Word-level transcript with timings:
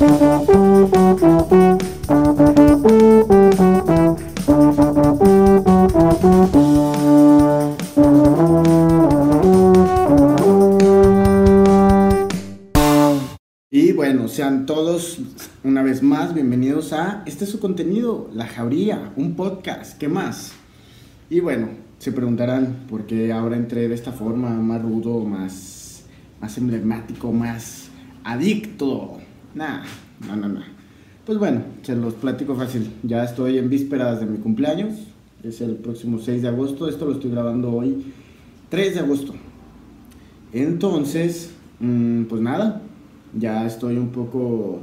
Y 0.00 0.06
bueno, 13.92 14.28
sean 14.28 14.64
todos 14.64 15.18
una 15.64 15.82
vez 15.82 16.02
más 16.02 16.32
bienvenidos 16.32 16.94
a 16.94 17.22
este 17.26 17.44
es 17.44 17.50
su 17.50 17.60
contenido, 17.60 18.30
La 18.32 18.46
Jauría, 18.46 19.12
un 19.16 19.36
podcast, 19.36 19.98
¿qué 19.98 20.08
más? 20.08 20.52
Y 21.28 21.40
bueno, 21.40 21.68
se 21.98 22.12
preguntarán 22.12 22.86
por 22.88 23.04
qué 23.04 23.32
ahora 23.32 23.56
entré 23.56 23.86
de 23.86 23.94
esta 23.94 24.12
forma, 24.12 24.48
más 24.48 24.80
rudo, 24.80 25.20
más, 25.26 26.04
más 26.40 26.56
emblemático, 26.56 27.32
más 27.32 27.90
adicto. 28.24 29.19
Nah, 29.54 29.82
no, 30.26 30.36
no, 30.36 30.48
no. 30.48 30.60
Pues 31.26 31.38
bueno, 31.38 31.62
se 31.82 31.96
los 31.96 32.14
platico 32.14 32.54
fácil. 32.54 32.90
Ya 33.02 33.24
estoy 33.24 33.58
en 33.58 33.68
vísperas 33.68 34.20
de 34.20 34.26
mi 34.26 34.38
cumpleaños, 34.38 34.94
es 35.42 35.60
el 35.60 35.76
próximo 35.76 36.18
6 36.18 36.42
de 36.42 36.48
agosto, 36.48 36.88
esto 36.88 37.06
lo 37.06 37.12
estoy 37.12 37.30
grabando 37.30 37.72
hoy, 37.72 38.12
3 38.68 38.94
de 38.94 39.00
agosto. 39.00 39.34
Entonces, 40.52 41.52
mm, 41.78 42.24
pues 42.24 42.42
nada, 42.42 42.82
ya 43.38 43.66
estoy 43.66 43.96
un 43.96 44.08
poco 44.08 44.80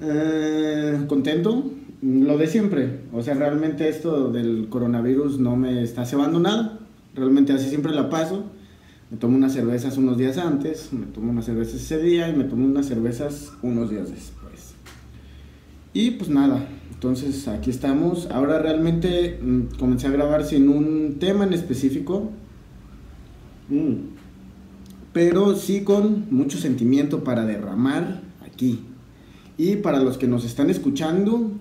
eh, 0.00 1.04
contento. 1.08 1.64
Lo 2.02 2.38
de 2.38 2.46
siempre. 2.46 3.00
O 3.12 3.22
sea, 3.22 3.34
realmente 3.34 3.88
esto 3.88 4.32
del 4.32 4.68
coronavirus 4.70 5.38
no 5.38 5.56
me 5.56 5.82
está 5.82 6.06
cebando 6.06 6.40
nada. 6.40 6.78
Realmente 7.14 7.52
así 7.52 7.68
siempre 7.68 7.92
la 7.92 8.08
paso. 8.08 8.44
Me 9.10 9.16
tomo 9.16 9.36
unas 9.36 9.52
cervezas 9.52 9.96
unos 9.98 10.18
días 10.18 10.38
antes, 10.38 10.92
me 10.92 11.06
tomo 11.06 11.32
unas 11.32 11.44
cervezas 11.44 11.74
ese 11.74 11.98
día 11.98 12.28
y 12.28 12.36
me 12.36 12.44
tomo 12.44 12.64
unas 12.64 12.86
cervezas 12.86 13.52
unos 13.62 13.90
días 13.90 14.10
después. 14.10 14.74
Y 15.92 16.12
pues 16.12 16.30
nada, 16.30 16.68
entonces 16.92 17.48
aquí 17.48 17.70
estamos. 17.70 18.28
Ahora 18.30 18.60
realmente 18.60 19.40
mm, 19.42 19.78
comencé 19.78 20.06
a 20.06 20.10
grabar 20.10 20.44
sin 20.44 20.68
un 20.68 21.16
tema 21.18 21.44
en 21.44 21.52
específico. 21.52 22.30
Mm 23.68 24.20
pero 25.12 25.56
sí 25.56 25.82
con 25.82 26.26
mucho 26.30 26.58
sentimiento 26.58 27.24
para 27.24 27.44
derramar 27.44 28.22
aquí. 28.46 28.80
Y 29.58 29.76
para 29.76 30.00
los 30.00 30.18
que 30.18 30.26
nos 30.26 30.44
están 30.44 30.70
escuchando 30.70 31.52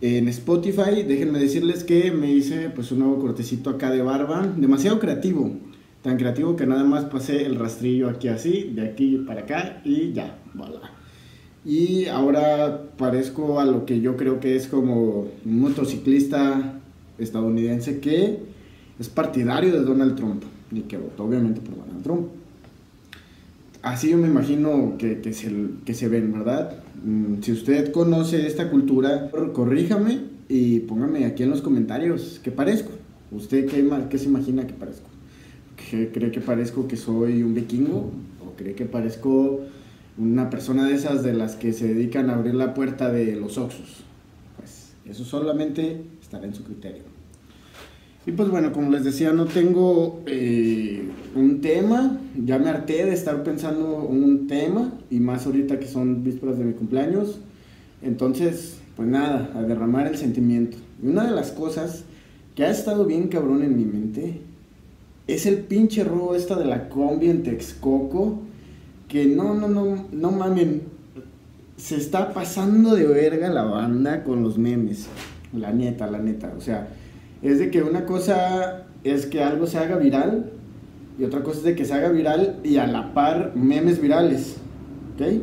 en 0.00 0.28
Spotify, 0.28 1.02
déjenme 1.06 1.38
decirles 1.38 1.84
que 1.84 2.10
me 2.10 2.32
hice 2.32 2.70
pues 2.70 2.92
un 2.92 3.00
nuevo 3.00 3.18
cortecito 3.20 3.70
acá 3.70 3.90
de 3.90 4.02
barba, 4.02 4.46
demasiado 4.56 4.98
creativo, 4.98 5.52
tan 6.02 6.16
creativo 6.16 6.56
que 6.56 6.66
nada 6.66 6.84
más 6.84 7.04
pasé 7.04 7.44
el 7.44 7.56
rastrillo 7.56 8.08
aquí 8.08 8.28
así, 8.28 8.72
de 8.74 8.88
aquí 8.88 9.18
para 9.26 9.42
acá 9.42 9.80
y 9.84 10.12
ya, 10.12 10.38
voilà. 10.54 10.92
Y 11.64 12.06
ahora 12.06 12.82
parezco 12.96 13.60
a 13.60 13.64
lo 13.64 13.84
que 13.84 14.00
yo 14.00 14.16
creo 14.16 14.40
que 14.40 14.56
es 14.56 14.68
como 14.68 15.26
un 15.44 15.60
motociclista 15.60 16.80
estadounidense 17.18 18.00
que 18.00 18.38
es 18.98 19.08
partidario 19.08 19.72
de 19.72 19.80
Donald 19.80 20.14
Trump 20.16 20.42
y 20.70 20.82
que 20.82 20.96
votó 20.96 21.24
obviamente 21.24 21.60
por 21.60 21.76
Donald 21.76 22.02
Trump 22.02 22.28
así 23.82 24.10
yo 24.10 24.18
me 24.18 24.28
imagino 24.28 24.96
que, 24.98 25.20
que, 25.20 25.32
se, 25.32 25.50
que 25.84 25.94
se 25.94 26.08
ven, 26.08 26.32
¿verdad? 26.32 26.78
Mm, 27.04 27.42
si 27.42 27.52
usted 27.52 27.92
conoce 27.92 28.46
esta 28.46 28.70
cultura, 28.70 29.30
corríjame 29.52 30.20
y 30.48 30.80
póngame 30.80 31.24
aquí 31.24 31.42
en 31.42 31.50
los 31.50 31.62
comentarios 31.62 32.40
qué 32.42 32.50
parezco. 32.50 32.90
¿Usted 33.30 33.66
qué, 33.66 33.88
qué 34.08 34.18
se 34.18 34.26
imagina 34.26 34.66
que 34.66 34.72
parezco? 34.72 35.08
¿Cree 35.90 36.30
que 36.30 36.40
parezco 36.40 36.86
que 36.86 36.96
soy 36.96 37.42
un 37.42 37.54
vikingo? 37.54 38.10
¿O 38.46 38.56
cree 38.56 38.74
que 38.74 38.84
parezco 38.84 39.60
una 40.18 40.50
persona 40.50 40.86
de 40.86 40.94
esas 40.94 41.22
de 41.22 41.32
las 41.32 41.56
que 41.56 41.72
se 41.72 41.94
dedican 41.94 42.28
a 42.30 42.34
abrir 42.34 42.54
la 42.54 42.74
puerta 42.74 43.10
de 43.10 43.36
los 43.36 43.56
oxos? 43.56 44.04
Pues 44.56 44.92
eso 45.06 45.24
solamente 45.24 46.02
estará 46.20 46.44
en 46.46 46.54
su 46.54 46.64
criterio. 46.64 47.04
Y 48.26 48.32
pues 48.32 48.50
bueno, 48.50 48.72
como 48.72 48.90
les 48.90 49.04
decía, 49.04 49.32
no 49.32 49.46
tengo 49.46 50.22
eh, 50.26 51.02
un 51.34 51.62
tema, 51.62 52.18
ya 52.36 52.58
me 52.58 52.68
harté 52.68 53.06
de 53.06 53.14
estar 53.14 53.42
pensando 53.42 54.02
un 54.02 54.46
tema, 54.46 54.92
y 55.08 55.18
más 55.18 55.46
ahorita 55.46 55.78
que 55.78 55.86
son 55.86 56.24
vísperas 56.24 56.58
de 56.58 56.64
mi 56.64 56.74
cumpleaños. 56.74 57.38
Entonces, 58.02 58.80
pues 58.96 59.08
nada, 59.08 59.50
a 59.54 59.62
derramar 59.62 60.06
el 60.06 60.18
sentimiento. 60.18 60.76
Y 61.02 61.06
una 61.06 61.24
de 61.24 61.30
las 61.30 61.52
cosas 61.52 62.04
que 62.54 62.64
ha 62.64 62.70
estado 62.70 63.06
bien 63.06 63.28
cabrón 63.28 63.62
en 63.62 63.76
mi 63.76 63.86
mente 63.86 64.42
es 65.28 65.46
el 65.46 65.58
pinche 65.58 66.02
robo 66.02 66.34
esta 66.34 66.56
de 66.56 66.64
la 66.64 66.88
combi 66.88 67.30
en 67.30 67.44
Texcoco, 67.44 68.40
que 69.06 69.26
no, 69.26 69.54
no, 69.54 69.68
no, 69.68 70.06
no 70.10 70.32
mamen, 70.32 70.82
se 71.76 71.96
está 71.96 72.32
pasando 72.34 72.96
de 72.96 73.06
verga 73.06 73.48
la 73.48 73.62
banda 73.62 74.24
con 74.24 74.42
los 74.42 74.58
memes. 74.58 75.06
La 75.52 75.72
neta, 75.72 76.10
la 76.10 76.18
neta, 76.18 76.52
o 76.58 76.60
sea 76.60 76.88
es 77.42 77.58
de 77.58 77.70
que 77.70 77.82
una 77.82 78.04
cosa 78.04 78.84
es 79.04 79.26
que 79.26 79.42
algo 79.42 79.66
se 79.66 79.78
haga 79.78 79.96
viral 79.96 80.50
y 81.18 81.24
otra 81.24 81.42
cosa 81.42 81.58
es 81.58 81.64
de 81.64 81.74
que 81.74 81.84
se 81.84 81.94
haga 81.94 82.10
viral 82.10 82.58
y 82.64 82.76
a 82.76 82.86
la 82.86 83.14
par 83.14 83.52
memes 83.54 84.00
virales. 84.00 84.56
¿Ok? 85.14 85.42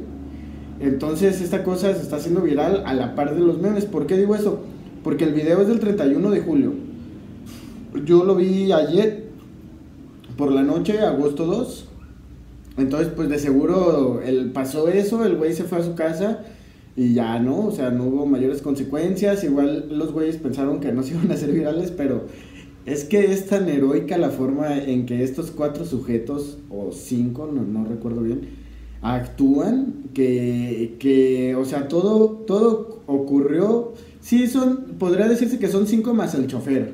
Entonces 0.80 1.42
esta 1.42 1.64
cosa 1.64 1.94
se 1.94 2.02
está 2.02 2.18
haciendo 2.18 2.42
viral 2.42 2.84
a 2.86 2.94
la 2.94 3.16
par 3.16 3.36
de 3.36 3.42
los 3.42 3.60
memes. 3.60 3.86
¿Por 3.86 4.08
qué 4.08 4.18
digo 4.18 4.36
eso? 4.36 4.62
Porque 5.04 5.24
el 5.24 5.34
video 5.34 5.62
es 5.62 5.68
del 5.68 5.80
31 5.80 6.30
de 6.32 6.40
julio. 6.42 6.74
Yo 8.06 8.26
lo 8.26 8.36
vi 8.36 8.72
ayer 8.72 9.25
por 10.38 10.52
la 10.52 10.64
noche, 10.64 11.00
agosto 11.00 11.46
2. 11.46 11.86
Entonces 12.78 13.10
pues 13.16 13.30
de 13.30 13.40
seguro 13.40 14.22
pasó 14.54 14.90
eso, 14.90 15.24
el 15.24 15.38
güey 15.38 15.54
se 15.54 15.64
fue 15.64 15.80
a 15.80 15.84
su 15.84 15.96
casa 15.96 16.42
y 16.98 17.14
ya 17.14 17.40
no, 17.40 17.68
o 17.68 17.72
sea, 17.72 17.90
no 17.90 18.06
hubo 18.06 18.26
mayores 18.26 18.62
consecuencias. 18.62 19.44
Igual 19.44 19.98
los 19.98 20.12
güeyes 20.12 20.38
pensaron 20.38 20.80
que 20.80 20.92
no 20.92 21.04
se 21.04 21.14
iban 21.14 21.32
a 21.32 21.36
hacer 21.36 21.52
virales, 21.52 21.92
pero 21.92 22.26
es 22.86 23.04
que 23.04 23.32
es 23.32 23.48
tan 23.48 23.68
heroica 23.68 24.18
la 24.18 24.30
forma 24.30 24.78
en 24.78 25.06
que 25.06 25.24
estos 25.24 25.52
cuatro 25.52 25.86
sujetos, 25.86 26.58
o 26.70 26.92
cinco, 26.92 27.50
no, 27.52 27.64
no 27.64 27.86
recuerdo 27.86 28.22
bien, 28.22 28.42
actúan, 29.02 30.06
que, 30.14 30.96
que, 31.00 31.56
o 31.56 31.66
sea, 31.66 31.88
todo, 31.88 32.44
todo 32.46 33.02
ocurrió. 33.08 33.94
Sí, 34.22 34.48
son, 34.48 34.96
podría 34.98 35.28
decirse 35.28 35.60
que 35.60 35.68
son 35.68 35.88
cinco 35.88 36.14
más 36.14 36.34
el 36.36 36.48
chofer. 36.48 36.94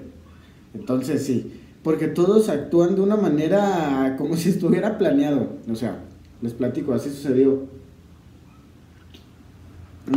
Entonces 0.73 1.23
sí, 1.23 1.52
porque 1.84 2.08
todos 2.08 2.50
actúan 2.50 2.96
de 2.96 3.02
una 3.02 3.16
manera 3.16 4.16
como 4.18 4.36
si 4.36 4.50
estuviera 4.50 4.97
planeado. 4.97 5.50
O 5.72 5.75
sea, 5.75 6.00
les 6.42 6.53
platico, 6.53 6.94
así 6.94 7.09
sucedió 7.09 7.68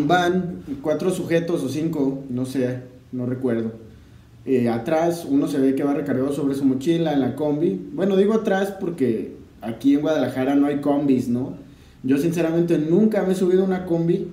van 0.02 0.62
cuatro 0.82 1.10
sujetos 1.10 1.62
o 1.62 1.68
cinco, 1.68 2.24
no 2.28 2.46
sé, 2.46 2.80
no 3.12 3.26
recuerdo. 3.26 3.72
Eh, 4.46 4.68
atrás 4.68 5.26
uno 5.28 5.48
se 5.48 5.58
ve 5.58 5.74
que 5.74 5.84
va 5.84 5.94
recargado 5.94 6.32
sobre 6.32 6.54
su 6.54 6.64
mochila 6.64 7.12
en 7.12 7.20
la 7.20 7.34
combi. 7.34 7.90
Bueno, 7.92 8.16
digo 8.16 8.34
atrás 8.34 8.74
porque 8.78 9.36
aquí 9.62 9.94
en 9.94 10.02
Guadalajara 10.02 10.54
no 10.54 10.66
hay 10.66 10.80
combis, 10.80 11.28
¿no? 11.28 11.54
Yo 12.02 12.18
sinceramente 12.18 12.78
nunca 12.78 13.22
me 13.22 13.32
he 13.32 13.36
subido 13.36 13.64
una 13.64 13.86
combi. 13.86 14.28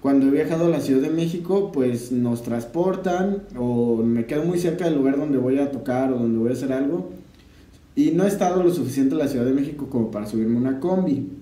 Cuando 0.00 0.26
he 0.26 0.30
viajado 0.30 0.66
a 0.66 0.68
la 0.68 0.80
Ciudad 0.80 1.02
de 1.02 1.10
México, 1.10 1.72
pues 1.72 2.12
nos 2.12 2.42
transportan 2.42 3.42
o 3.56 3.96
me 3.96 4.26
quedo 4.26 4.44
muy 4.44 4.58
cerca 4.58 4.84
del 4.84 4.94
lugar 4.94 5.16
donde 5.16 5.38
voy 5.38 5.58
a 5.58 5.70
tocar 5.70 6.12
o 6.12 6.18
donde 6.18 6.38
voy 6.38 6.50
a 6.50 6.52
hacer 6.52 6.72
algo. 6.72 7.10
Y 7.96 8.12
no 8.12 8.24
he 8.24 8.28
estado 8.28 8.62
lo 8.62 8.72
suficiente 8.72 9.14
en 9.14 9.18
la 9.18 9.28
Ciudad 9.28 9.44
de 9.44 9.52
México 9.52 9.88
como 9.90 10.10
para 10.10 10.26
subirme 10.26 10.56
una 10.56 10.78
combi. 10.78 11.32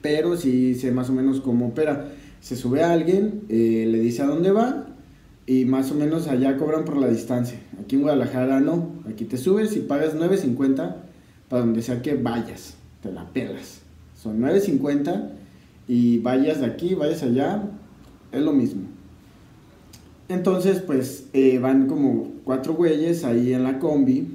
Pero 0.00 0.36
sí 0.36 0.74
sé 0.74 0.90
más 0.90 1.10
o 1.10 1.12
menos 1.12 1.40
cómo 1.40 1.68
opera 1.68 2.12
se 2.42 2.56
sube 2.56 2.82
a 2.82 2.92
alguien, 2.92 3.42
eh, 3.48 3.86
le 3.88 4.00
dice 4.00 4.22
a 4.22 4.26
dónde 4.26 4.50
va 4.50 4.86
y 5.46 5.64
más 5.64 5.92
o 5.92 5.94
menos 5.94 6.26
allá 6.26 6.56
cobran 6.56 6.84
por 6.84 6.96
la 6.96 7.08
distancia. 7.08 7.58
Aquí 7.80 7.96
en 7.96 8.02
Guadalajara 8.02 8.60
no, 8.60 8.90
aquí 9.08 9.24
te 9.24 9.36
subes 9.36 9.76
y 9.76 9.80
pagas 9.80 10.16
9.50 10.16 10.96
para 11.48 11.64
donde 11.64 11.82
sea 11.82 12.02
que 12.02 12.14
vayas, 12.14 12.74
te 13.00 13.12
la 13.12 13.28
pelas. 13.32 13.82
Son 14.20 14.40
9.50 14.40 15.30
y 15.86 16.18
vayas 16.18 16.60
de 16.60 16.66
aquí, 16.66 16.94
vayas 16.94 17.22
allá, 17.22 17.62
es 18.32 18.42
lo 18.42 18.52
mismo. 18.52 18.82
Entonces, 20.28 20.80
pues 20.80 21.26
eh, 21.32 21.58
van 21.58 21.86
como 21.86 22.30
cuatro 22.44 22.74
güeyes 22.74 23.24
ahí 23.24 23.52
en 23.52 23.64
la 23.64 23.78
combi 23.78 24.28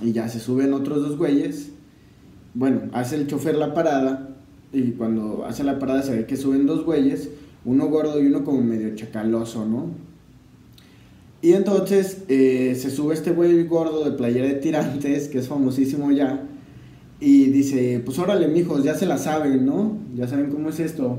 y 0.00 0.12
ya 0.12 0.28
se 0.28 0.40
suben 0.40 0.72
otros 0.72 1.02
dos 1.02 1.16
güeyes. 1.16 1.70
Bueno, 2.54 2.82
hace 2.92 3.16
el 3.16 3.26
chofer 3.26 3.54
la 3.54 3.74
parada 3.74 4.30
y 4.72 4.92
cuando 4.92 5.44
hace 5.46 5.62
la 5.62 5.78
parada 5.78 6.02
se 6.02 6.16
ve 6.16 6.26
que 6.26 6.36
suben 6.36 6.66
dos 6.66 6.84
güeyes, 6.84 7.30
uno 7.64 7.86
gordo 7.88 8.20
y 8.22 8.26
uno 8.26 8.44
como 8.44 8.60
medio 8.60 8.94
chacaloso, 8.96 9.64
¿no? 9.64 9.86
Y 11.42 11.52
entonces 11.52 12.24
eh, 12.28 12.74
se 12.74 12.90
sube 12.90 13.14
este 13.14 13.32
güey 13.32 13.64
gordo 13.64 14.04
de 14.04 14.16
playera 14.16 14.48
de 14.48 14.54
tirantes, 14.54 15.28
que 15.28 15.38
es 15.38 15.46
famosísimo 15.46 16.10
ya, 16.10 16.42
y 17.20 17.46
dice, 17.46 18.00
pues 18.04 18.18
órale, 18.18 18.48
mijos, 18.48 18.82
ya 18.82 18.94
se 18.94 19.06
la 19.06 19.18
saben, 19.18 19.64
¿no? 19.64 19.98
Ya 20.16 20.26
saben 20.26 20.50
cómo 20.50 20.70
es 20.70 20.80
esto. 20.80 21.18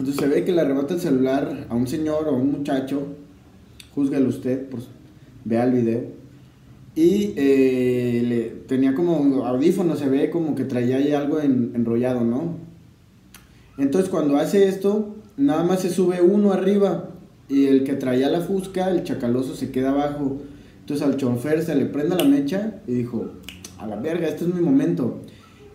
Entonces 0.00 0.18
se 0.18 0.28
ve 0.28 0.44
que 0.44 0.52
le 0.52 0.62
arrebata 0.62 0.94
el 0.94 1.00
celular 1.00 1.66
a 1.68 1.74
un 1.74 1.86
señor 1.86 2.26
o 2.26 2.30
a 2.30 2.32
un 2.32 2.52
muchacho, 2.52 3.02
juzguelo 3.94 4.30
usted, 4.30 4.66
pues 4.70 4.84
vea 5.44 5.64
el 5.64 5.72
video. 5.72 6.04
Y 6.94 7.34
eh, 7.36 8.22
le, 8.26 8.40
tenía 8.66 8.94
como 8.94 9.44
audífono, 9.44 9.96
se 9.96 10.08
ve 10.08 10.30
como 10.30 10.54
que 10.54 10.64
traía 10.64 10.96
ahí 10.96 11.12
algo 11.12 11.38
enrollado, 11.38 12.24
¿no? 12.24 12.54
Entonces 13.76 14.08
cuando 14.08 14.38
hace 14.38 14.68
esto, 14.68 15.16
nada 15.36 15.64
más 15.64 15.80
se 15.80 15.90
sube 15.90 16.22
uno 16.22 16.54
arriba 16.54 17.10
y 17.50 17.66
el 17.66 17.84
que 17.84 17.92
traía 17.92 18.30
la 18.30 18.40
fusca, 18.40 18.88
el 18.88 19.04
chacaloso, 19.04 19.54
se 19.54 19.70
queda 19.70 19.90
abajo. 19.90 20.38
Entonces 20.80 21.06
al 21.06 21.18
chofer 21.18 21.62
se 21.62 21.74
le 21.74 21.84
prende 21.84 22.16
la 22.16 22.24
mecha 22.24 22.80
y 22.86 22.94
dijo, 22.94 23.32
a 23.76 23.86
la 23.86 23.96
verga, 23.96 24.28
este 24.28 24.46
es 24.46 24.54
mi 24.54 24.62
momento. 24.62 25.20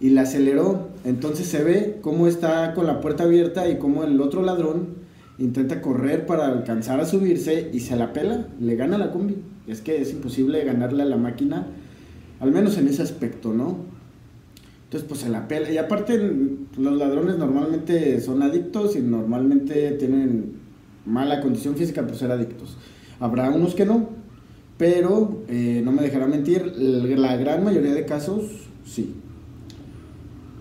Y 0.02 0.10
la 0.10 0.22
aceleró. 0.22 0.95
Entonces 1.06 1.48
se 1.48 1.64
ve 1.64 2.00
cómo 2.02 2.28
está 2.28 2.74
con 2.74 2.88
la 2.88 3.00
puerta 3.00 3.24
abierta 3.24 3.70
y 3.70 3.78
cómo 3.78 4.04
el 4.04 4.20
otro 4.20 4.42
ladrón 4.42 5.06
intenta 5.38 5.82
correr 5.82 6.26
para 6.26 6.48
alcanzar 6.48 7.00
a 7.00 7.06
subirse 7.06 7.70
y 7.72 7.80
se 7.82 7.96
la 7.96 8.12
pela, 8.12 8.48
le 8.60 8.76
gana 8.76 8.98
la 8.98 9.12
combi. 9.12 9.36
Es 9.68 9.82
que 9.82 10.02
es 10.02 10.12
imposible 10.12 10.64
ganarle 10.64 11.04
a 11.04 11.06
la 11.06 11.18
máquina, 11.18 11.68
al 12.40 12.52
menos 12.52 12.78
en 12.78 12.88
ese 12.88 13.04
aspecto, 13.04 13.54
¿no? 13.54 13.78
Entonces, 14.86 15.08
pues 15.08 15.22
se 15.22 15.30
la 15.30 15.48
pela. 15.48 15.72
Y 15.72 15.78
aparte, 15.78 16.18
los 16.78 16.98
ladrones 16.98 17.38
normalmente 17.38 18.20
son 18.22 18.42
adictos 18.42 18.96
y 18.96 19.02
normalmente 19.02 19.92
tienen 19.92 20.54
mala 21.06 21.42
condición 21.42 21.76
física 21.76 22.06
por 22.06 22.16
ser 22.16 22.32
adictos. 22.32 22.78
Habrá 23.20 23.50
unos 23.50 23.76
que 23.76 23.86
no, 23.86 24.10
pero 24.78 25.44
eh, 25.48 25.82
no 25.84 25.92
me 25.92 26.02
dejará 26.02 26.28
mentir, 26.28 26.74
la 26.78 27.36
gran 27.38 27.64
mayoría 27.64 27.94
de 27.94 28.06
casos, 28.06 28.44
sí. 28.86 29.16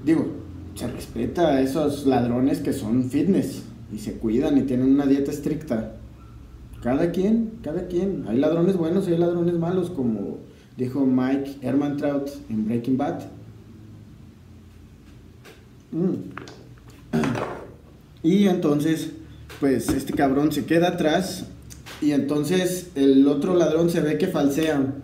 Digo, 0.05 0.27
se 0.75 0.87
respeta 0.89 1.49
a 1.49 1.61
esos 1.61 2.07
ladrones 2.07 2.61
que 2.61 2.73
son 2.73 3.11
fitness 3.11 3.63
y 3.93 3.99
se 3.99 4.15
cuidan 4.15 4.59
y 4.59 4.63
tienen 4.63 4.91
una 4.91 5.07
dieta 5.07 5.31
estricta. 5.31 5.97
Cada 6.83 7.13
quien, 7.13 7.53
cada 7.63 7.87
quien. 7.87 8.25
Hay 8.29 8.39
ladrones 8.39 8.77
buenos 8.77 9.09
y 9.09 9.13
hay 9.13 9.19
ladrones 9.19 9.55
malos, 9.55 9.91
como 9.91 10.39
dijo 10.77 11.07
Mike 11.07 11.59
Trout 11.97 12.29
en 12.51 12.67
Breaking 12.67 12.97
Bad. 12.97 13.21
Mm. 15.93 16.15
Y 18.25 18.49
entonces, 18.49 19.11
pues 19.61 19.91
este 19.91 20.15
cabrón 20.15 20.51
se 20.51 20.65
queda 20.65 20.89
atrás 20.89 21.45
y 22.01 22.13
entonces 22.13 22.91
el 22.95 23.29
otro 23.29 23.55
ladrón 23.55 23.91
se 23.91 24.01
ve 24.01 24.17
que 24.17 24.29
falsea. 24.29 24.95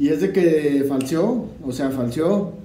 Y 0.00 0.08
es 0.08 0.20
de 0.20 0.32
que 0.32 0.84
falseó, 0.88 1.46
o 1.62 1.70
sea, 1.70 1.90
falseó. 1.90 2.59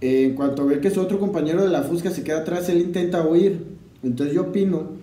En 0.00 0.34
cuanto 0.34 0.66
ve 0.66 0.80
que 0.80 0.90
su 0.90 1.00
otro 1.00 1.18
compañero 1.18 1.62
de 1.62 1.68
la 1.68 1.82
fusca 1.82 2.10
se 2.10 2.22
queda 2.22 2.38
atrás, 2.38 2.68
él 2.68 2.80
intenta 2.80 3.26
huir. 3.26 3.64
Entonces 4.02 4.34
yo 4.34 4.42
opino 4.42 5.00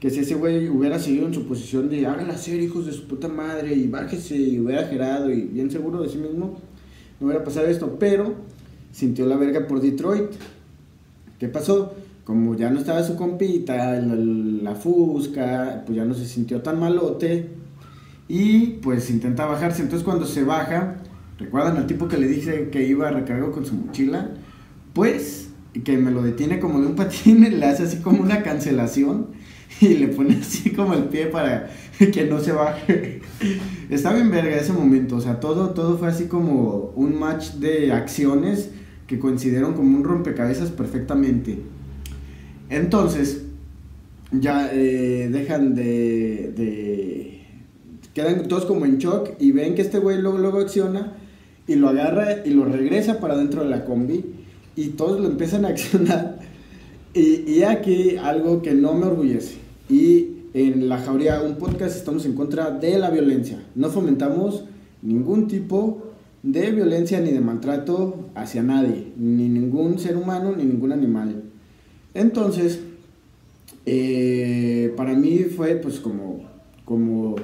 que 0.00 0.10
si 0.10 0.20
ese 0.20 0.34
güey 0.34 0.68
hubiera 0.68 0.98
seguido 0.98 1.26
en 1.26 1.34
su 1.34 1.46
posición 1.46 1.88
de 1.88 2.06
háganla 2.06 2.36
ser 2.36 2.60
hijos 2.60 2.86
de 2.86 2.92
su 2.92 3.06
puta 3.06 3.28
madre 3.28 3.74
y 3.74 3.86
bájese 3.86 4.36
y 4.36 4.58
hubiera 4.58 4.84
gerado 4.84 5.30
y 5.30 5.42
bien 5.42 5.70
seguro 5.70 6.02
de 6.02 6.08
sí 6.08 6.18
mismo, 6.18 6.58
no 7.20 7.26
hubiera 7.26 7.44
pasado 7.44 7.66
esto. 7.66 7.96
Pero 7.98 8.34
sintió 8.92 9.26
la 9.26 9.36
verga 9.36 9.66
por 9.66 9.80
Detroit. 9.80 10.30
¿Qué 11.38 11.48
pasó? 11.48 11.94
Como 12.24 12.56
ya 12.56 12.70
no 12.70 12.80
estaba 12.80 13.02
su 13.02 13.16
compita, 13.16 14.00
la, 14.00 14.14
la 14.14 14.74
fusca, 14.74 15.82
pues 15.86 15.96
ya 15.96 16.04
no 16.04 16.14
se 16.14 16.26
sintió 16.26 16.60
tan 16.60 16.80
malote. 16.80 17.50
Y 18.26 18.78
pues 18.82 19.10
intenta 19.10 19.46
bajarse. 19.46 19.82
Entonces 19.82 20.04
cuando 20.04 20.24
se 20.24 20.44
baja, 20.44 20.96
¿recuerdan 21.38 21.76
al 21.76 21.86
tipo 21.86 22.08
que 22.08 22.16
le 22.16 22.26
dice 22.26 22.70
que 22.70 22.86
iba 22.86 23.08
a 23.08 23.10
recargar 23.10 23.50
con 23.50 23.66
su 23.66 23.74
mochila? 23.74 24.30
Pues 24.92 25.50
que 25.84 25.96
me 25.96 26.10
lo 26.10 26.22
detiene 26.22 26.58
como 26.58 26.80
de 26.80 26.86
un 26.88 26.96
patín, 26.96 27.46
le 27.60 27.66
hace 27.66 27.84
así 27.84 27.98
como 27.98 28.22
una 28.22 28.42
cancelación 28.42 29.28
y 29.80 29.88
le 29.94 30.08
pone 30.08 30.36
así 30.40 30.70
como 30.70 30.94
el 30.94 31.04
pie 31.04 31.26
para 31.26 31.70
que 31.98 32.24
no 32.24 32.40
se 32.40 32.52
baje. 32.52 33.20
Está 33.90 34.12
bien 34.12 34.30
verga 34.30 34.56
ese 34.56 34.72
momento, 34.72 35.16
o 35.16 35.20
sea, 35.20 35.40
todo, 35.40 35.70
todo 35.70 35.98
fue 35.98 36.08
así 36.08 36.24
como 36.24 36.92
un 36.96 37.18
match 37.18 37.54
de 37.54 37.92
acciones 37.92 38.70
que 39.06 39.18
coincidieron 39.18 39.74
como 39.74 39.96
un 39.96 40.04
rompecabezas 40.04 40.70
perfectamente. 40.70 41.58
Entonces, 42.68 43.42
ya 44.32 44.70
eh, 44.72 45.28
dejan 45.30 45.74
de, 45.74 46.52
de, 46.56 47.40
Quedan 48.14 48.46
todos 48.48 48.64
como 48.64 48.86
en 48.86 48.98
shock 48.98 49.30
y 49.38 49.52
ven 49.52 49.74
que 49.74 49.82
este 49.82 49.98
güey 49.98 50.20
luego, 50.20 50.38
luego 50.38 50.60
acciona 50.60 51.12
y 51.66 51.76
lo 51.76 51.88
agarra 51.88 52.44
y 52.44 52.50
lo 52.50 52.64
regresa 52.64 53.20
para 53.20 53.36
dentro 53.36 53.62
de 53.62 53.70
la 53.70 53.84
combi 53.84 54.24
y 54.76 54.88
todos 54.90 55.20
lo 55.20 55.26
empiezan 55.26 55.64
a 55.64 55.68
accionar. 55.68 56.38
Y, 57.14 57.50
y 57.50 57.62
aquí 57.64 58.16
algo 58.16 58.62
que 58.62 58.72
no 58.72 58.94
me 58.94 59.06
orgullece. 59.06 59.56
Y 59.88 60.28
en 60.54 60.88
La 60.88 60.98
Jauría, 60.98 61.42
un 61.42 61.56
podcast, 61.56 61.96
estamos 61.96 62.24
en 62.26 62.34
contra 62.34 62.70
de 62.70 62.98
la 62.98 63.10
violencia. 63.10 63.62
No 63.74 63.88
fomentamos 63.90 64.64
ningún 65.02 65.48
tipo 65.48 66.02
de 66.42 66.70
violencia 66.70 67.20
ni 67.20 67.30
de 67.30 67.40
maltrato 67.40 68.30
hacia 68.34 68.62
nadie, 68.62 69.12
ni 69.16 69.48
ningún 69.48 69.98
ser 69.98 70.16
humano, 70.16 70.54
ni 70.56 70.64
ningún 70.64 70.92
animal. 70.92 71.42
Entonces, 72.14 72.80
eh, 73.86 74.92
para 74.96 75.14
mí 75.14 75.44
fue 75.44 75.76
pues 75.76 76.00
como, 76.00 76.40
como 76.84 77.36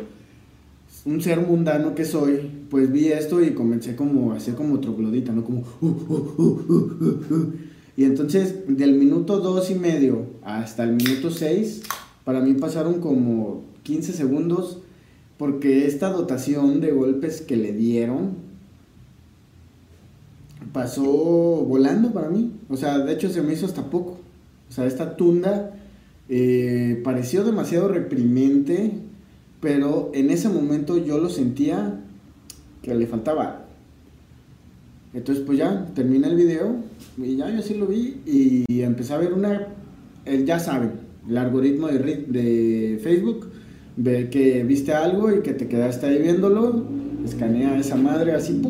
un 1.05 1.21
ser 1.21 1.41
mundano 1.41 1.95
que 1.95 2.05
soy, 2.05 2.51
pues 2.71 2.93
vi 2.93 3.09
esto 3.09 3.43
y 3.43 3.53
comencé 3.53 3.97
como 3.97 4.33
a 4.33 4.37
hacer 4.37 4.55
como 4.55 4.81
troglodita, 4.81 5.33
¿no? 5.33 5.45
Como... 5.45 5.65
Uh, 5.81 5.87
uh, 5.87 7.25
uh, 7.31 7.53
y 7.97 8.05
entonces 8.05 8.55
del 8.69 8.95
minuto 8.95 9.39
dos 9.39 9.71
y 9.71 9.75
medio 9.75 10.27
hasta 10.43 10.85
el 10.85 10.93
minuto 10.93 11.31
seis, 11.31 11.83
para 12.25 12.41
mí 12.41 12.55
pasaron 12.55 13.01
como 13.01 13.65
15 13.85 14.13
segundos 14.13 14.83
porque 15.39 15.87
esta 15.87 16.11
dotación 16.11 16.81
de 16.81 16.93
golpes 16.93 17.41
que 17.41 17.57
le 17.57 17.73
dieron 17.73 18.35
pasó 20.73 21.05
volando 21.05 22.13
para 22.13 22.29
mí. 22.29 22.53
O 22.69 22.77
sea, 22.77 22.99
de 22.99 23.15
hecho 23.15 23.31
se 23.31 23.43
me 23.43 23.55
hizo 23.55 23.65
hasta 23.67 23.89
poco. 23.89 24.19
O 24.69 24.73
sea, 24.73 24.87
esta 24.87 25.17
tunda 25.17 25.75
eh, 26.29 27.01
pareció 27.03 27.45
demasiado 27.45 27.89
reprimente 27.89 28.93
pero 29.61 30.11
en 30.15 30.31
ese 30.31 30.49
momento 30.49 30.97
yo 30.99 31.19
lo 31.19 31.29
sentía 31.29 32.01
que 32.87 32.95
le 32.95 33.09
faltaba. 33.09 33.67
Entonces 35.13 35.45
pues 35.45 35.59
ya 35.59 35.87
terminé 35.95 36.29
el 36.29 36.37
video 36.37 36.77
y 37.19 37.35
ya 37.37 37.51
yo 37.51 37.61
sí 37.61 37.75
lo 37.75 37.87
vi 37.87 38.21
y 38.25 38.83
empecé 38.83 39.13
a 39.13 39.19
ver 39.19 39.33
una, 39.33 39.67
ya 40.45 40.61
saben, 40.61 40.93
el 41.29 41.37
algoritmo 41.37 41.89
de, 41.89 41.99
de 41.99 43.01
Facebook, 43.03 43.49
ve 43.97 44.31
que 44.31 44.63
viste 44.63 44.93
algo 44.93 45.35
y 45.35 45.41
que 45.41 45.53
te 45.53 45.67
quedaste 45.67 46.07
ahí 46.07 46.23
viéndolo, 46.23 46.85
escanea 47.25 47.77
esa 47.77 47.97
madre 47.97 48.33
así, 48.33 48.63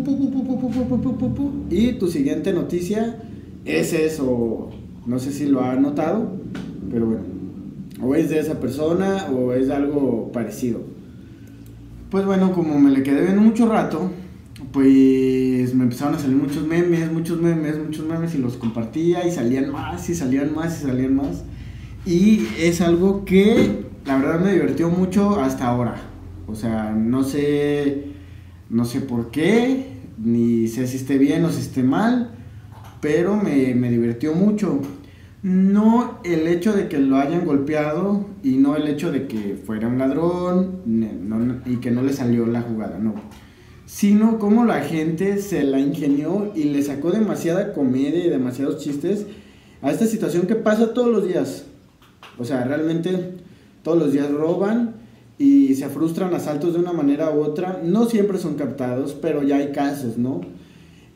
y 1.69 1.93
tu 1.93 2.09
siguiente 2.09 2.55
noticia 2.55 3.19
es 3.67 3.93
eso, 3.93 4.71
no 5.05 5.19
sé 5.19 5.33
si 5.33 5.47
lo 5.47 5.61
ha 5.61 5.75
notado, 5.75 6.33
pero 6.91 7.07
bueno 7.07 7.37
o 8.03 8.15
es 8.15 8.29
de 8.29 8.39
esa 8.39 8.61
persona 8.61 9.29
o 9.35 9.53
es 9.53 9.71
algo 9.71 10.31
parecido. 10.33 10.81
Pues 12.11 12.25
bueno, 12.25 12.53
como 12.53 12.79
me 12.79 12.91
le 12.91 13.03
quedé 13.03 13.23
viendo 13.23 13.43
mucho 13.43 13.69
rato, 13.69 14.11
pues 14.73 15.75
me 15.75 15.85
empezaron 15.85 16.15
a 16.15 16.19
salir 16.19 16.37
muchos 16.37 16.65
memes, 16.65 17.11
muchos 17.11 17.41
memes, 17.41 17.79
muchos 17.79 18.07
memes 18.07 18.35
y 18.35 18.39
los 18.39 18.57
compartía 18.57 19.27
y 19.27 19.33
salían 19.33 19.73
más 19.73 20.09
y 20.09 20.15
salían 20.15 20.55
más 20.55 20.81
y 20.81 20.87
salían 20.87 21.17
más. 21.17 21.43
Y 22.05 22.47
es 22.59 22.81
algo 22.81 23.25
que 23.25 23.87
la 24.05 24.17
verdad 24.19 24.41
me 24.41 24.53
divirtió 24.53 24.89
mucho 24.89 25.41
hasta 25.41 25.67
ahora. 25.67 25.97
O 26.47 26.55
sea, 26.55 26.93
no 26.93 27.25
sé, 27.25 28.05
no 28.71 28.85
sé 28.85 29.01
por 29.01 29.33
qué, 29.33 29.87
ni 30.17 30.69
sé 30.69 30.87
si 30.87 30.99
esté 30.99 31.19
bien 31.19 31.45
o 31.45 31.51
si 31.51 31.61
esté 31.61 31.83
mal, 31.83 32.31
pero 33.01 33.37
me, 33.37 33.75
me 33.75 33.91
divirtió 33.91 34.33
mucho. 34.33 34.81
No 35.49 36.19
el 36.25 36.49
hecho 36.49 36.73
de 36.73 36.89
que 36.89 36.99
lo 36.99 37.19
hayan 37.19 37.45
golpeado 37.45 38.27
y 38.43 38.57
no 38.57 38.75
el 38.75 38.89
hecho 38.89 39.13
de 39.13 39.29
que 39.29 39.57
fuera 39.65 39.87
un 39.87 39.97
ladrón 39.97 40.83
y 41.65 41.77
que 41.77 41.93
no 41.93 42.03
le 42.03 42.13
salió 42.13 42.47
la 42.47 42.63
jugada, 42.63 42.99
no. 42.99 43.15
Sino 43.85 44.41
como 44.41 44.65
la 44.65 44.81
gente 44.81 45.39
se 45.39 45.63
la 45.63 45.79
ingenió 45.79 46.51
y 46.57 46.65
le 46.65 46.83
sacó 46.83 47.13
demasiada 47.13 47.75
comedia 47.75 48.27
y 48.27 48.29
demasiados 48.29 48.83
chistes 48.83 49.25
a 49.83 49.93
esta 49.93 50.07
situación 50.07 50.49
que 50.49 50.57
pasa 50.57 50.93
todos 50.93 51.13
los 51.13 51.29
días. 51.29 51.67
O 52.39 52.45
sea, 52.45 52.65
realmente 52.65 53.35
todos 53.85 53.99
los 53.99 54.13
días 54.13 54.29
roban 54.29 54.97
y 55.39 55.77
se 55.77 55.89
frustran 55.89 56.35
asaltos 56.35 56.75
de 56.75 56.81
una 56.81 56.93
manera 56.93 57.31
u 57.31 57.43
otra. 57.43 57.81
No 57.85 58.07
siempre 58.07 58.39
son 58.39 58.57
captados, 58.57 59.15
pero 59.15 59.45
ya 59.45 59.59
hay 59.59 59.71
casos, 59.71 60.19
¿no? 60.19 60.41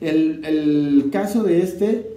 El 0.00 1.08
caso 1.10 1.42
de 1.42 1.62
este 1.62 2.09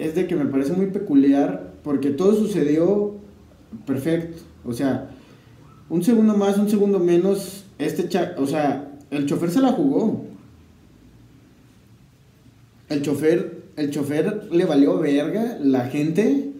es 0.00 0.14
de 0.14 0.26
que 0.26 0.34
me 0.34 0.46
parece 0.46 0.72
muy 0.72 0.86
peculiar 0.86 1.74
porque 1.84 2.10
todo 2.10 2.34
sucedió 2.34 3.14
perfecto. 3.86 4.42
O 4.64 4.72
sea, 4.72 5.10
un 5.90 6.02
segundo 6.02 6.36
más, 6.36 6.56
un 6.56 6.70
segundo 6.70 6.98
menos, 6.98 7.64
este 7.78 8.08
o 8.36 8.46
sea, 8.46 8.92
el 9.10 9.26
chofer 9.26 9.50
se 9.50 9.60
la 9.60 9.72
jugó. 9.72 10.24
El 12.88 13.02
chofer, 13.02 13.62
el 13.76 13.90
chofer 13.90 14.48
le 14.50 14.64
valió 14.64 14.98
verga 14.98 15.58
la 15.60 15.86
gente 15.86 16.50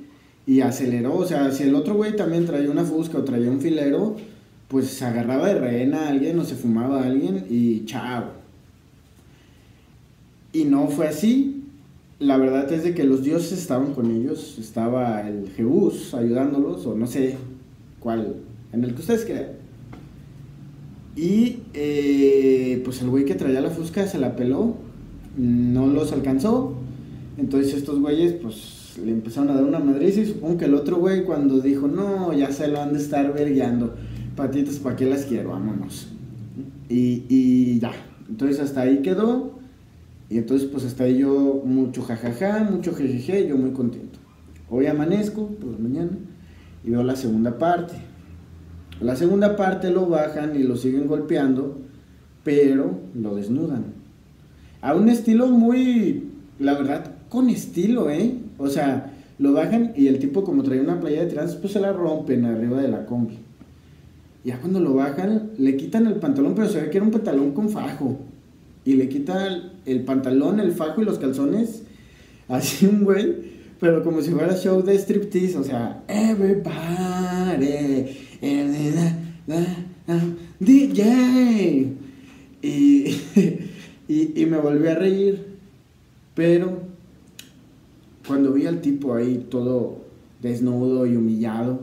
y 0.46 0.60
aceleró. 0.60 1.16
O 1.16 1.26
sea, 1.26 1.50
si 1.50 1.62
el 1.62 1.74
otro 1.74 1.94
güey 1.94 2.14
también 2.16 2.44
traía 2.44 2.70
una 2.70 2.84
fusca 2.84 3.18
o 3.18 3.24
traía 3.24 3.50
un 3.50 3.60
filero, 3.60 4.16
pues 4.68 4.88
se 4.88 5.04
agarraba 5.06 5.48
de 5.48 5.54
rehena 5.54 6.02
a 6.02 6.08
alguien 6.08 6.38
o 6.38 6.44
se 6.44 6.56
fumaba 6.56 7.00
a 7.00 7.06
alguien 7.06 7.46
y 7.48 7.86
chao. 7.86 8.32
Y 10.52 10.64
no 10.64 10.88
fue 10.88 11.08
así. 11.08 11.59
La 12.20 12.36
verdad 12.36 12.70
es 12.70 12.84
de 12.84 12.94
que 12.94 13.04
los 13.04 13.22
dioses 13.22 13.58
estaban 13.58 13.94
con 13.94 14.10
ellos, 14.10 14.58
estaba 14.58 15.26
el 15.26 15.50
Jebús 15.56 16.14
ayudándolos, 16.14 16.86
o 16.86 16.94
no 16.94 17.06
sé 17.06 17.36
cuál, 17.98 18.36
en 18.72 18.84
el 18.84 18.94
que 18.94 19.00
ustedes 19.00 19.24
crean. 19.24 19.46
Y 21.16 21.60
eh, 21.72 22.80
pues 22.84 23.00
el 23.00 23.08
güey 23.08 23.24
que 23.24 23.34
traía 23.34 23.60
la 23.62 23.70
fusca 23.70 24.06
se 24.06 24.18
la 24.18 24.36
peló, 24.36 24.76
no 25.36 25.86
los 25.86 26.12
alcanzó. 26.12 26.74
Entonces 27.38 27.74
estos 27.74 27.98
güeyes 27.98 28.34
pues 28.34 28.98
le 29.02 29.12
empezaron 29.12 29.48
a 29.50 29.54
dar 29.54 29.64
una 29.64 29.80
madriza 29.80 30.20
y 30.20 30.26
supongo 30.26 30.58
que 30.58 30.66
el 30.66 30.74
otro 30.74 30.98
güey 30.98 31.24
cuando 31.24 31.60
dijo, 31.60 31.88
no, 31.88 32.34
ya 32.34 32.52
se 32.52 32.68
lo 32.68 32.82
han 32.82 32.92
de 32.92 32.98
estar 32.98 33.32
vergueando, 33.32 33.94
patitas, 34.36 34.78
¿para 34.78 34.96
qué 34.96 35.06
las 35.06 35.24
quiero? 35.24 35.50
Vámonos. 35.50 36.08
Y, 36.90 37.24
y 37.28 37.78
ya, 37.78 37.92
entonces 38.28 38.60
hasta 38.60 38.82
ahí 38.82 39.00
quedó. 39.00 39.49
Y 40.30 40.38
entonces 40.38 40.68
pues 40.70 40.84
hasta 40.84 41.04
ahí 41.04 41.18
yo 41.18 41.60
mucho 41.64 42.02
jajaja, 42.02 42.62
mucho 42.70 42.94
jejeje, 42.94 43.48
yo 43.48 43.56
muy 43.56 43.72
contento. 43.72 44.20
Hoy 44.70 44.86
amanezco 44.86 45.48
por 45.48 45.72
la 45.72 45.78
mañana 45.78 46.12
y 46.84 46.90
veo 46.90 47.02
la 47.02 47.16
segunda 47.16 47.58
parte. 47.58 47.94
La 49.00 49.16
segunda 49.16 49.56
parte 49.56 49.90
lo 49.90 50.06
bajan 50.06 50.54
y 50.54 50.62
lo 50.62 50.76
siguen 50.76 51.08
golpeando, 51.08 51.78
pero 52.44 53.00
lo 53.12 53.34
desnudan. 53.34 53.86
A 54.80 54.94
un 54.94 55.08
estilo 55.08 55.48
muy, 55.48 56.28
la 56.60 56.74
verdad, 56.74 57.10
con 57.28 57.50
estilo, 57.50 58.08
¿eh? 58.08 58.34
O 58.56 58.68
sea, 58.68 59.12
lo 59.38 59.52
bajan 59.52 59.94
y 59.96 60.06
el 60.06 60.20
tipo 60.20 60.44
como 60.44 60.62
trae 60.62 60.80
una 60.80 61.00
playa 61.00 61.24
de 61.24 61.30
trans, 61.30 61.56
pues 61.56 61.72
se 61.72 61.80
la 61.80 61.92
rompen 61.92 62.44
arriba 62.44 62.80
de 62.80 62.88
la 62.88 63.04
combi. 63.04 63.38
Ya 64.44 64.60
cuando 64.60 64.78
lo 64.78 64.94
bajan, 64.94 65.50
le 65.58 65.76
quitan 65.76 66.06
el 66.06 66.14
pantalón, 66.14 66.54
pero 66.54 66.68
se 66.68 66.82
ve 66.82 66.88
que 66.88 66.98
era 66.98 67.06
un 67.06 67.12
pantalón 67.12 67.50
con 67.50 67.68
fajo 67.68 68.29
y 68.84 68.94
le 68.94 69.08
quita 69.08 69.48
el, 69.84 70.04
pantalón, 70.04 70.60
el 70.60 70.72
fajo 70.72 71.02
y 71.02 71.04
los 71.04 71.18
calzones, 71.18 71.82
así 72.48 72.86
un 72.86 73.04
güey, 73.04 73.50
pero 73.78 74.02
como 74.02 74.22
si 74.22 74.30
fuera 74.30 74.56
show 74.56 74.82
de 74.82 74.94
striptease, 74.94 75.56
o 75.58 75.64
sea, 75.64 76.02
everybody, 76.08 77.36
DJ. 80.58 81.96
Y, 82.62 84.42
y, 84.42 84.44
me 84.46 84.58
volví 84.58 84.88
a 84.88 84.96
reír, 84.96 85.46
pero 86.34 86.80
cuando 88.26 88.52
vi 88.52 88.66
al 88.66 88.80
tipo 88.80 89.14
ahí 89.14 89.46
todo 89.48 89.98
desnudo 90.42 91.06
y 91.06 91.14
humillado, 91.14 91.80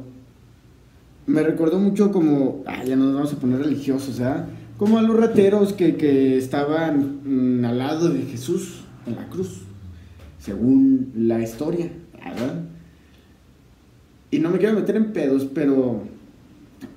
me 1.26 1.42
recordó 1.42 1.80
mucho 1.80 2.12
como, 2.12 2.64
ah, 2.66 2.84
ya 2.84 2.96
nos 2.96 3.14
vamos 3.14 3.34
a 3.34 3.38
poner 3.38 3.60
religiosos, 3.60 4.18
¿sea? 4.18 4.48
Como 4.78 5.00
a 5.00 5.02
los 5.02 5.18
rateros 5.18 5.74
que, 5.74 6.38
estaban 6.38 7.22
mm, 7.62 7.66
al 7.66 7.78
lado 7.78 8.10
de 8.10 8.22
Jesús 8.24 8.82
en 9.06 9.16
la 9.16 9.28
cruz, 9.30 9.62
según 10.40 11.12
la 11.16 11.42
historia, 11.42 11.90
¿verdad? 12.14 12.64
Y 14.30 14.40
no 14.40 14.50
me 14.50 14.60
quiero 14.60 14.76
meter 14.76 14.96
en 14.96 15.14
pedos, 15.14 15.48
pero 15.54 16.04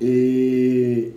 eh, 0.01 1.17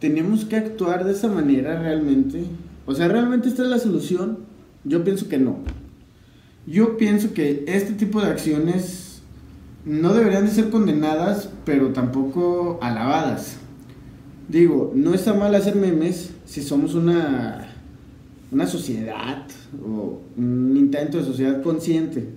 tenemos 0.00 0.44
que 0.44 0.56
actuar 0.56 1.04
de 1.04 1.12
esa 1.12 1.28
manera 1.28 1.80
realmente. 1.80 2.44
O 2.86 2.94
sea, 2.94 3.08
¿realmente 3.08 3.48
esta 3.48 3.62
es 3.62 3.68
la 3.68 3.78
solución? 3.78 4.38
Yo 4.84 5.04
pienso 5.04 5.28
que 5.28 5.38
no. 5.38 5.58
Yo 6.66 6.96
pienso 6.96 7.32
que 7.32 7.64
este 7.66 7.92
tipo 7.92 8.20
de 8.20 8.28
acciones 8.28 9.22
no 9.84 10.14
deberían 10.14 10.46
de 10.46 10.50
ser 10.50 10.70
condenadas, 10.70 11.50
pero 11.64 11.92
tampoco 11.92 12.78
alabadas. 12.82 13.58
Digo, 14.48 14.92
no 14.94 15.12
está 15.12 15.34
mal 15.34 15.54
hacer 15.54 15.76
memes 15.76 16.30
si 16.46 16.62
somos 16.62 16.94
una, 16.94 17.68
una 18.50 18.66
sociedad 18.66 19.44
o 19.84 20.20
un 20.38 20.74
intento 20.74 21.18
de 21.18 21.24
sociedad 21.24 21.62
consciente. 21.62 22.28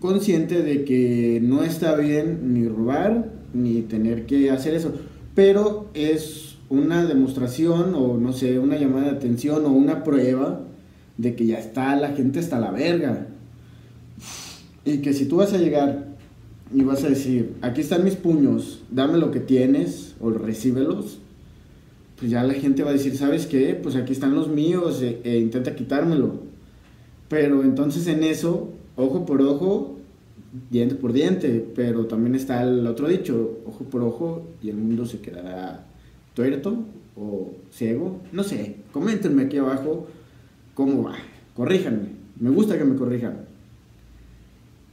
Consciente 0.00 0.62
de 0.62 0.84
que 0.84 1.40
no 1.42 1.62
está 1.62 1.94
bien 1.96 2.54
ni 2.54 2.66
robar 2.66 3.30
ni 3.52 3.82
tener 3.82 4.24
que 4.24 4.50
hacer 4.50 4.74
eso. 4.74 4.94
Pero 5.34 5.90
es 5.92 6.56
una 6.70 7.04
demostración 7.04 7.94
o 7.94 8.16
no 8.16 8.32
sé, 8.32 8.58
una 8.58 8.78
llamada 8.78 9.10
de 9.10 9.16
atención 9.18 9.66
o 9.66 9.70
una 9.70 10.02
prueba 10.02 10.62
de 11.18 11.34
que 11.34 11.46
ya 11.46 11.58
está 11.58 11.94
la 11.94 12.12
gente 12.12 12.38
hasta 12.38 12.58
la 12.58 12.70
verga. 12.70 13.26
Y 14.86 14.98
que 14.98 15.12
si 15.12 15.26
tú 15.26 15.36
vas 15.36 15.52
a 15.52 15.58
llegar 15.58 16.05
y 16.72 16.82
vas 16.82 17.04
a 17.04 17.08
decir, 17.08 17.54
aquí 17.62 17.80
están 17.80 18.04
mis 18.04 18.16
puños, 18.16 18.82
dame 18.90 19.18
lo 19.18 19.30
que 19.30 19.40
tienes 19.40 20.16
o 20.20 20.30
recíbelos, 20.30 21.18
pues 22.18 22.30
ya 22.30 22.42
la 22.42 22.54
gente 22.54 22.82
va 22.82 22.90
a 22.90 22.94
decir, 22.94 23.16
¿sabes 23.16 23.46
qué? 23.46 23.78
Pues 23.80 23.94
aquí 23.94 24.12
están 24.12 24.34
los 24.34 24.48
míos 24.48 25.02
e, 25.02 25.38
intenta 25.38 25.76
quitármelo. 25.76 26.40
Pero 27.28 27.62
entonces 27.62 28.06
en 28.06 28.24
eso, 28.24 28.72
ojo 28.96 29.26
por 29.26 29.42
ojo, 29.42 29.98
diente 30.70 30.94
por 30.94 31.12
diente, 31.12 31.66
pero 31.74 32.06
también 32.06 32.34
está 32.34 32.62
el 32.62 32.86
otro 32.86 33.08
dicho, 33.08 33.58
ojo 33.66 33.84
por 33.84 34.02
ojo 34.02 34.46
y 34.62 34.70
el 34.70 34.76
mundo 34.76 35.04
se 35.04 35.20
quedará 35.20 35.86
tuerto 36.34 36.84
o 37.16 37.52
ciego, 37.70 38.20
no 38.32 38.42
sé, 38.42 38.76
coméntenme 38.92 39.44
aquí 39.44 39.58
abajo 39.58 40.06
cómo 40.74 41.04
va, 41.04 41.16
corríjanme, 41.54 42.10
me 42.38 42.50
gusta 42.50 42.78
que 42.78 42.84
me 42.84 42.96
corrijan. 42.96 43.46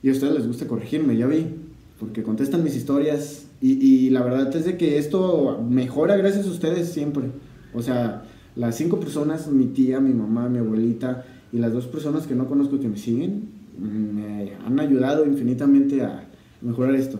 Y 0.02 0.10
a 0.10 0.12
ustedes 0.12 0.34
les 0.34 0.48
gusta 0.48 0.68
corregirme, 0.68 1.16
ya 1.16 1.28
vi 1.28 1.63
porque 2.04 2.22
contestan 2.22 2.66
mis 2.66 2.76
historias 2.76 3.46
y, 3.62 4.10
la 4.10 4.22
verdad 4.24 4.54
es 4.54 4.66
de 4.66 4.76
que 4.76 4.98
esto 4.98 5.66
mejora 5.70 6.18
gracias 6.18 6.46
a 6.46 6.50
ustedes 6.50 6.90
siempre. 6.90 7.32
O 7.74 7.82
sea, 7.82 8.24
las 8.58 8.76
cinco 8.76 9.00
personas, 9.00 9.48
mi 9.48 9.68
tía, 9.68 10.02
mi 10.02 10.14
mamá, 10.14 10.50
mi 10.50 10.58
abuelita 10.58 11.24
y 11.54 11.60
las 11.60 11.72
dos 11.72 11.88
personas 11.88 12.28
que 12.28 12.36
no 12.36 12.46
conozco 12.48 12.78
que 12.82 12.90
me 12.90 12.98
siguen, 12.98 13.50
me 13.80 14.52
han 14.66 14.80
ayudado 14.82 15.26
infinitamente 15.26 16.02
a 16.02 16.26
mejorar 16.62 16.94
esto. 16.96 17.20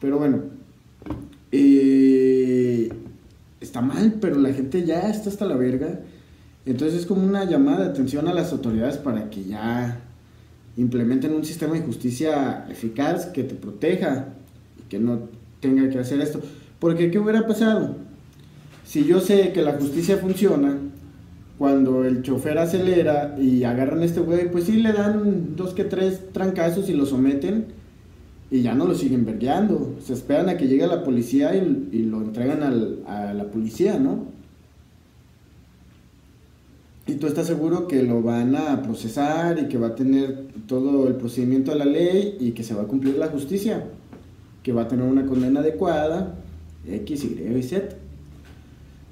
Pero 0.00 0.18
bueno, 0.18 0.38
eh, 1.50 2.92
está 3.60 3.80
mal, 3.80 4.18
pero 4.20 4.38
la 4.38 4.52
gente 4.52 4.86
ya 4.86 5.10
está 5.10 5.30
hasta 5.30 5.46
la 5.46 5.56
verga. 5.56 5.98
Entonces 6.64 7.00
es 7.00 7.06
como 7.06 7.26
una 7.26 7.44
llamada 7.44 7.86
de 7.86 7.90
atención 7.90 8.28
a 8.28 8.34
las 8.34 8.52
autoridades 8.52 8.98
para 8.98 9.30
que 9.30 9.42
ya 9.42 10.00
implementen 10.76 11.34
un 11.34 11.44
sistema 11.44 11.74
de 11.74 11.80
justicia 11.80 12.66
eficaz 12.70 13.26
que 13.26 13.44
te 13.44 13.54
proteja 13.54 14.28
y 14.78 14.88
que 14.88 14.98
no 14.98 15.28
tenga 15.60 15.88
que 15.90 15.98
hacer 15.98 16.20
esto. 16.20 16.40
Porque 16.78 17.10
¿qué 17.10 17.18
hubiera 17.18 17.46
pasado? 17.46 17.96
Si 18.84 19.04
yo 19.04 19.20
sé 19.20 19.52
que 19.52 19.62
la 19.62 19.74
justicia 19.74 20.16
funciona, 20.16 20.78
cuando 21.58 22.04
el 22.04 22.22
chofer 22.22 22.58
acelera 22.58 23.36
y 23.38 23.64
agarran 23.64 24.00
a 24.00 24.04
este 24.04 24.20
güey, 24.20 24.50
pues 24.50 24.64
sí 24.64 24.78
le 24.78 24.92
dan 24.92 25.56
dos 25.56 25.74
que 25.74 25.84
tres 25.84 26.32
trancazos 26.32 26.88
y 26.88 26.94
lo 26.94 27.04
someten 27.04 27.66
y 28.50 28.62
ya 28.62 28.74
no 28.74 28.86
lo 28.86 28.94
siguen 28.94 29.26
vergueando. 29.26 29.96
Se 30.02 30.14
esperan 30.14 30.48
a 30.48 30.56
que 30.56 30.68
llegue 30.68 30.86
la 30.86 31.04
policía 31.04 31.54
y, 31.54 32.02
lo 32.02 32.22
entregan 32.22 32.62
a 33.06 33.34
la 33.34 33.44
policía, 33.50 33.98
¿no? 33.98 34.29
Y 37.10 37.14
tú 37.16 37.26
estás 37.26 37.48
seguro 37.48 37.88
que 37.88 38.02
lo 38.04 38.22
van 38.22 38.54
a 38.54 38.82
procesar 38.82 39.58
y 39.58 39.68
que 39.68 39.78
va 39.78 39.88
a 39.88 39.94
tener 39.96 40.46
todo 40.68 41.08
el 41.08 41.16
procedimiento 41.16 41.72
de 41.72 41.78
la 41.78 41.84
ley 41.84 42.36
y 42.38 42.52
que 42.52 42.62
se 42.62 42.72
va 42.72 42.82
a 42.82 42.86
cumplir 42.86 43.16
la 43.16 43.26
justicia, 43.26 43.84
que 44.62 44.72
va 44.72 44.82
a 44.82 44.88
tener 44.88 45.06
una 45.06 45.26
condena 45.26 45.58
adecuada, 45.58 46.36
X, 46.86 47.24
Y 47.24 47.58
y 47.58 47.62
Z. 47.62 47.96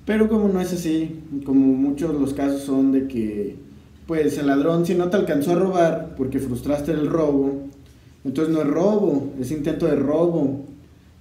Pero 0.06 0.28
como 0.28 0.48
no 0.48 0.60
es 0.60 0.72
así, 0.72 1.22
como 1.44 1.66
muchos 1.66 2.12
de 2.12 2.20
los 2.20 2.34
casos 2.34 2.62
son 2.62 2.92
de 2.92 3.08
que, 3.08 3.56
pues 4.06 4.38
el 4.38 4.46
ladrón 4.46 4.86
si 4.86 4.94
no 4.94 5.10
te 5.10 5.16
alcanzó 5.16 5.52
a 5.52 5.56
robar 5.56 6.14
porque 6.16 6.38
frustraste 6.38 6.92
el 6.92 7.08
robo, 7.08 7.64
entonces 8.24 8.54
no 8.54 8.62
es 8.62 8.68
robo, 8.68 9.32
es 9.40 9.50
intento 9.50 9.86
de 9.86 9.96
robo. 9.96 10.64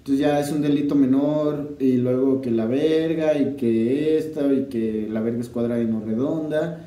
Entonces 0.07 0.25
ya 0.25 0.39
es 0.39 0.53
un 0.53 0.61
delito 0.61 0.95
menor 0.95 1.75
y 1.81 1.97
luego 1.97 2.39
que 2.39 2.49
la 2.49 2.65
verga 2.65 3.37
y 3.37 3.57
que 3.57 4.17
esta 4.17 4.53
y 4.53 4.67
que 4.69 5.05
la 5.11 5.19
verga 5.19 5.41
es 5.41 5.49
cuadrada 5.49 5.81
y 5.81 5.85
no 5.85 5.99
redonda. 5.99 6.85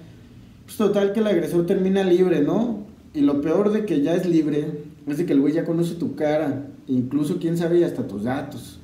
Pues 0.65 0.79
total 0.79 1.13
que 1.13 1.21
el 1.21 1.27
agresor 1.27 1.67
termina 1.67 2.03
libre, 2.03 2.41
¿no? 2.41 2.79
Y 3.13 3.21
lo 3.21 3.43
peor 3.43 3.73
de 3.73 3.85
que 3.85 4.01
ya 4.01 4.15
es 4.15 4.25
libre 4.25 4.69
es 5.07 5.19
de 5.19 5.27
que 5.27 5.35
el 5.35 5.41
güey 5.43 5.53
ya 5.53 5.67
conoce 5.67 5.97
tu 5.97 6.15
cara, 6.15 6.69
incluso 6.89 7.37
quién 7.39 7.59
sabe 7.59 7.85
hasta 7.85 8.09
tus 8.09 8.25
datos. 8.25 8.81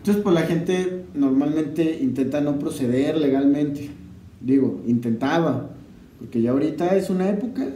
Entonces 0.00 0.22
pues 0.22 0.34
la 0.34 0.42
gente 0.42 1.06
normalmente 1.14 2.00
intenta 2.02 2.42
no 2.42 2.58
proceder 2.58 3.16
legalmente. 3.16 3.88
Digo, 4.42 4.82
intentaba, 4.86 5.70
porque 6.18 6.42
ya 6.42 6.50
ahorita 6.50 6.94
es 6.94 7.08
una 7.08 7.30
época 7.30 7.68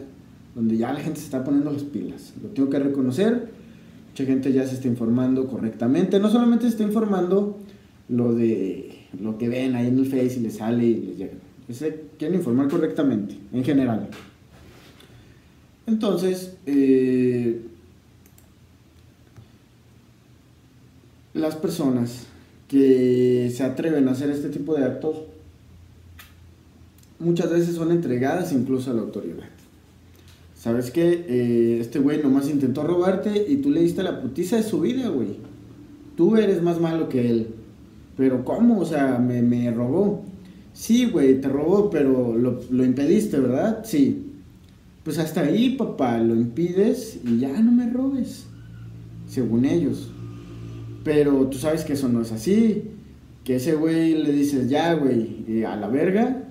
donde 0.55 0.77
ya 0.77 0.93
la 0.93 1.01
gente 1.01 1.21
se 1.21 1.25
está 1.25 1.43
poniendo 1.43 1.73
las 1.73 1.85
pilas. 1.85 2.35
Lo 2.43 2.51
tengo 2.51 2.69
que 2.69 2.81
reconocer 2.81 3.57
mucha 4.19 4.33
gente 4.33 4.53
ya 4.53 4.67
se 4.67 4.75
está 4.75 4.89
informando 4.89 5.47
correctamente. 5.47 6.19
No 6.19 6.29
solamente 6.29 6.65
se 6.65 6.71
está 6.71 6.83
informando 6.83 7.57
lo 8.09 8.35
de 8.35 9.07
lo 9.21 9.39
que 9.39 9.49
ven 9.49 9.77
ahí 9.77 9.87
en 9.87 9.99
el 9.99 10.07
Face 10.07 10.39
y 10.39 10.41
les 10.41 10.57
sale 10.57 10.85
y 10.85 10.95
les 10.95 11.19
llega. 11.19 11.33
Se 11.71 12.05
quieren 12.19 12.39
informar 12.39 12.69
correctamente, 12.69 13.39
en 13.53 13.63
general. 13.63 14.09
Entonces, 15.87 16.57
eh, 16.67 17.61
las 21.35 21.55
personas 21.55 22.27
que 22.67 23.53
se 23.55 23.63
atreven 23.63 24.09
a 24.09 24.13
hacer 24.13 24.31
este 24.31 24.49
tipo 24.49 24.75
de 24.75 24.85
actos, 24.85 25.17
muchas 27.21 27.51
veces 27.51 27.77
son 27.77 27.93
entregadas 27.93 28.53
incluso 28.53 28.91
a 28.91 28.95
la 28.95 29.03
autoridad. 29.03 29.58
¿Sabes 30.59 30.91
qué? 30.91 31.25
Eh, 31.29 31.79
este 31.81 32.01
güey 32.01 32.21
nomás 32.21 32.51
intentó 32.51 32.83
robarte 32.83 33.47
y 33.49 33.59
tú 33.59 33.71
le 33.71 33.81
diste 33.81 34.03
la 34.03 34.21
putiza 34.21 34.57
de 34.57 34.65
su 34.65 34.81
vida, 34.81 35.09
güey. 35.09 35.37
Tú 36.17 36.37
eres 36.37 36.63
más 36.63 36.81
malo 36.81 37.09
que 37.09 37.31
él. 37.31 37.47
Pero 38.17 38.45
¿cómo? 38.45 38.81
O 38.81 38.85
sea, 38.85 39.21
me, 39.21 39.41
me 39.41 39.71
robó. 39.71 40.25
Sí, 40.73 41.07
güey, 41.07 41.41
te 41.41 41.49
robó, 41.49 41.91
pero 41.91 42.37
lo, 42.37 42.61
lo 42.71 42.85
impediste, 42.85 43.39
¿verdad? 43.39 43.85
Sí. 43.85 44.33
Pues 45.05 45.19
hasta 45.21 45.43
ahí, 45.43 45.77
papá, 45.77 46.19
lo 46.19 46.35
impides 46.35 47.21
y 47.25 47.39
ya 47.39 47.61
no 47.63 47.71
me 47.71 47.89
robes. 47.89 48.47
Según 49.29 49.65
ellos. 49.65 50.11
Pero 51.05 51.47
tú 51.47 51.57
sabes 51.57 51.85
que 51.85 51.93
eso 51.93 52.09
no 52.09 52.21
es 52.21 52.33
así. 52.33 52.83
Que 53.45 53.57
ese 53.57 53.77
güey 53.77 54.15
le 54.25 54.33
dices, 54.33 54.69
ya, 54.69 54.95
güey, 54.95 55.63
a 55.65 55.77
la 55.77 55.87
verga 55.87 56.49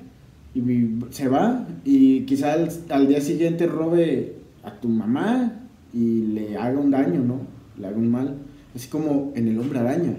se 1.10 1.28
va 1.28 1.68
y 1.84 2.22
quizá 2.22 2.56
al, 2.90 3.08
día 3.08 3.22
siguiente 3.22 3.68
robe 3.68 4.36
a 4.64 4.72
tu 4.72 4.88
mamá 4.88 5.54
y 5.94 6.22
le 6.28 6.58
haga 6.58 6.80
un 6.80 6.92
daño, 6.92 7.22
¿no? 7.22 7.42
Le 7.80 7.88
haga 7.88 7.98
un 7.98 8.12
mal. 8.12 8.36
Así 8.76 8.90
como 8.90 9.32
en 9.36 9.48
El 9.48 9.60
Hombre 9.60 9.80
Araña. 9.80 10.16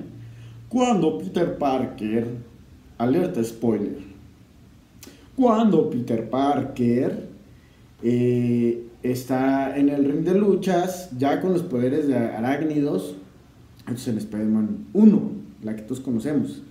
Cuando 0.69 1.19
Peter 1.19 1.57
Parker, 1.57 2.27
alerta 2.99 3.43
spoiler, 3.43 3.99
cuando 5.37 5.89
Peter 5.89 6.29
Parker 6.29 7.29
eh, 8.03 8.89
está 9.03 9.77
en 9.77 9.89
el 9.89 10.05
ring 10.05 10.25
de 10.25 10.35
luchas, 10.35 11.11
ya 11.17 11.41
con 11.41 11.53
los 11.53 11.63
poderes 11.63 12.09
de 12.09 12.17
arácnidos, 12.17 13.15
entonces 13.81 14.09
en 14.09 14.19
Spider-Man 14.19 14.87
1, 14.93 15.31
la 15.63 15.77
que 15.77 15.83
todos 15.83 16.01
conocemos. 16.01 16.63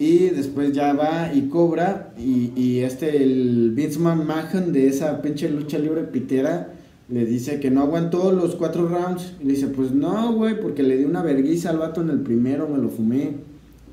Y 0.00 0.30
después 0.30 0.72
ya 0.72 0.94
va 0.94 1.30
y 1.30 1.48
cobra. 1.48 2.14
Y, 2.16 2.78
este, 2.78 3.22
el 3.22 3.72
Vince 3.72 3.98
McMahon 3.98 4.72
de 4.72 4.88
esa 4.88 5.20
pinche 5.20 5.50
lucha 5.50 5.78
libre 5.78 6.04
pitera, 6.04 6.72
le 7.10 7.26
dice 7.26 7.60
que 7.60 7.70
no 7.70 7.82
aguantó 7.82 8.32
los 8.32 8.54
cuatro 8.54 8.88
rounds. 8.88 9.34
Y 9.40 9.44
le 9.44 9.52
dice, 9.52 9.66
pues 9.66 9.92
no, 9.92 10.32
güey, 10.32 10.58
porque 10.58 10.82
le 10.82 10.96
di 10.96 11.04
una 11.04 11.22
verguiza 11.22 11.68
al 11.68 11.76
vato 11.76 12.00
en 12.00 12.08
el 12.08 12.20
primero, 12.20 12.66
me 12.66 12.78
lo 12.78 12.88
fumé. 12.88 13.34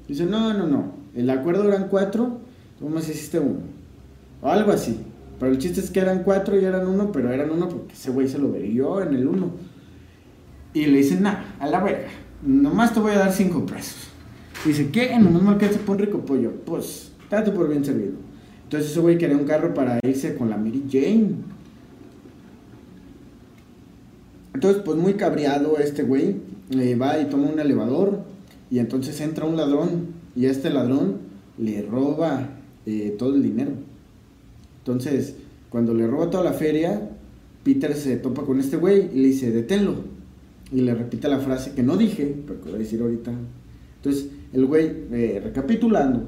Dice, 0.07 0.25
no, 0.25 0.53
no, 0.53 0.65
no. 0.65 0.93
El 1.13 1.29
acuerdo 1.29 1.67
eran 1.67 1.89
cuatro, 1.89 2.39
tú 2.79 2.87
más 2.87 3.09
hiciste 3.09 3.39
uno. 3.39 3.59
O 4.41 4.47
algo 4.47 4.71
así. 4.71 4.97
Pero 5.41 5.51
el 5.51 5.57
chiste 5.57 5.81
es 5.81 5.91
que 5.91 5.99
eran 5.99 6.23
cuatro 6.23 6.57
y 6.57 6.63
eran 6.63 6.87
uno, 6.87 7.11
pero 7.11 7.33
eran 7.33 7.51
uno 7.51 7.67
porque 7.67 7.95
ese 7.95 8.11
güey 8.11 8.29
se 8.29 8.39
lo 8.39 8.49
verió 8.49 9.01
en 9.01 9.13
el 9.13 9.27
uno. 9.27 9.51
Y 10.73 10.85
le 10.85 10.99
dice, 10.99 11.19
nah, 11.19 11.43
a 11.59 11.67
la 11.67 11.83
verga. 11.83 12.07
Nomás 12.43 12.93
te 12.93 13.01
voy 13.01 13.11
a 13.11 13.17
dar 13.17 13.33
cinco 13.33 13.65
pesos. 13.65 14.11
Dice, 14.65 14.89
¿qué? 14.91 15.17
No 15.19 15.41
me 15.41 15.49
alcanza 15.49 15.79
por 15.79 15.95
un 15.95 16.01
rico 16.03 16.19
pollo. 16.25 16.51
Pues, 16.65 17.11
date 17.29 17.51
por 17.51 17.69
bien 17.69 17.85
servido. 17.85 18.13
Entonces 18.63 18.91
ese 18.91 18.99
güey 18.99 19.17
quería 19.17 19.37
un 19.37 19.45
carro 19.45 19.73
para 19.73 19.99
irse 20.03 20.35
con 20.35 20.49
la 20.49 20.57
Mary 20.57 20.83
Jane. 20.91 21.29
Entonces, 24.53 24.81
pues 24.83 24.97
muy 24.97 25.13
cabreado 25.13 25.77
este 25.77 26.03
güey, 26.03 26.35
le 26.69 26.95
va 26.95 27.19
y 27.19 27.25
toma 27.25 27.47
un 27.47 27.59
elevador 27.59 28.23
y 28.69 28.79
entonces 28.79 29.21
entra 29.21 29.45
un 29.45 29.55
ladrón 29.55 30.07
y 30.35 30.47
este 30.47 30.69
ladrón 30.69 31.19
le 31.57 31.81
roba 31.83 32.49
eh, 32.85 33.15
todo 33.17 33.35
el 33.35 33.43
dinero. 33.43 33.71
Entonces, 34.79 35.35
cuando 35.69 35.93
le 35.93 36.07
roba 36.07 36.29
toda 36.29 36.43
la 36.43 36.53
feria, 36.53 37.09
Peter 37.63 37.95
se 37.95 38.17
topa 38.17 38.43
con 38.43 38.59
este 38.59 38.77
güey 38.77 39.09
y 39.13 39.21
le 39.21 39.27
dice, 39.29 39.51
deténlo. 39.51 39.95
Y 40.71 40.81
le 40.81 40.93
repite 40.93 41.29
la 41.29 41.39
frase 41.39 41.71
que 41.71 41.83
no 41.83 41.95
dije, 41.95 42.35
pero 42.45 42.59
que 42.59 42.69
voy 42.69 42.75
a 42.75 42.79
decir 42.79 43.01
ahorita. 43.01 43.31
Entonces, 43.97 44.27
el 44.53 44.65
güey, 44.65 44.91
eh, 45.11 45.41
recapitulando, 45.43 46.27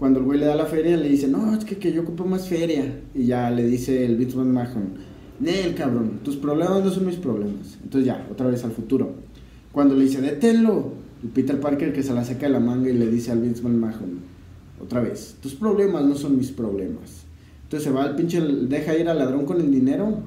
cuando 0.00 0.18
el 0.18 0.24
güey 0.24 0.38
le 0.40 0.46
da 0.46 0.54
la 0.54 0.64
feria, 0.64 0.96
le 0.96 1.10
dice, 1.10 1.28
no, 1.28 1.54
es 1.54 1.62
que, 1.64 1.92
yo 1.92 2.00
ocupo 2.00 2.24
más 2.24 2.48
feria. 2.48 3.02
Y 3.14 3.26
ya 3.26 3.50
le 3.50 3.66
dice 3.66 4.06
el 4.06 4.16
Vince 4.16 4.34
McMahon, 4.34 4.94
Nel, 5.40 5.74
cabrón, 5.74 6.20
tus 6.24 6.36
problemas 6.36 6.82
no 6.82 6.90
son 6.90 7.04
mis 7.04 7.16
problemas. 7.16 7.78
Entonces 7.82 8.06
ya, 8.06 8.26
otra 8.30 8.46
vez 8.46 8.64
al 8.64 8.70
futuro. 8.70 9.12
Cuando 9.72 9.94
le 9.94 10.04
dice, 10.04 10.22
deténlo, 10.22 10.92
el 11.22 11.28
Peter 11.28 11.60
Parker 11.60 11.92
que 11.92 12.02
se 12.02 12.14
la 12.14 12.24
saca 12.24 12.46
de 12.46 12.52
la 12.52 12.60
manga 12.60 12.88
y 12.88 12.94
le 12.94 13.08
dice 13.08 13.30
al 13.30 13.40
Vince 13.40 13.62
McMahon, 13.62 14.20
otra 14.82 15.02
vez, 15.02 15.36
tus 15.42 15.54
problemas 15.54 16.02
no 16.06 16.14
son 16.14 16.38
mis 16.38 16.50
problemas. 16.50 17.24
Entonces 17.64 17.84
se 17.86 17.94
va 17.94 18.06
el 18.06 18.16
pinche, 18.16 18.40
deja 18.40 18.96
ir 18.96 19.06
al 19.06 19.18
ladrón 19.18 19.44
con 19.44 19.60
el 19.60 19.70
dinero 19.70 20.18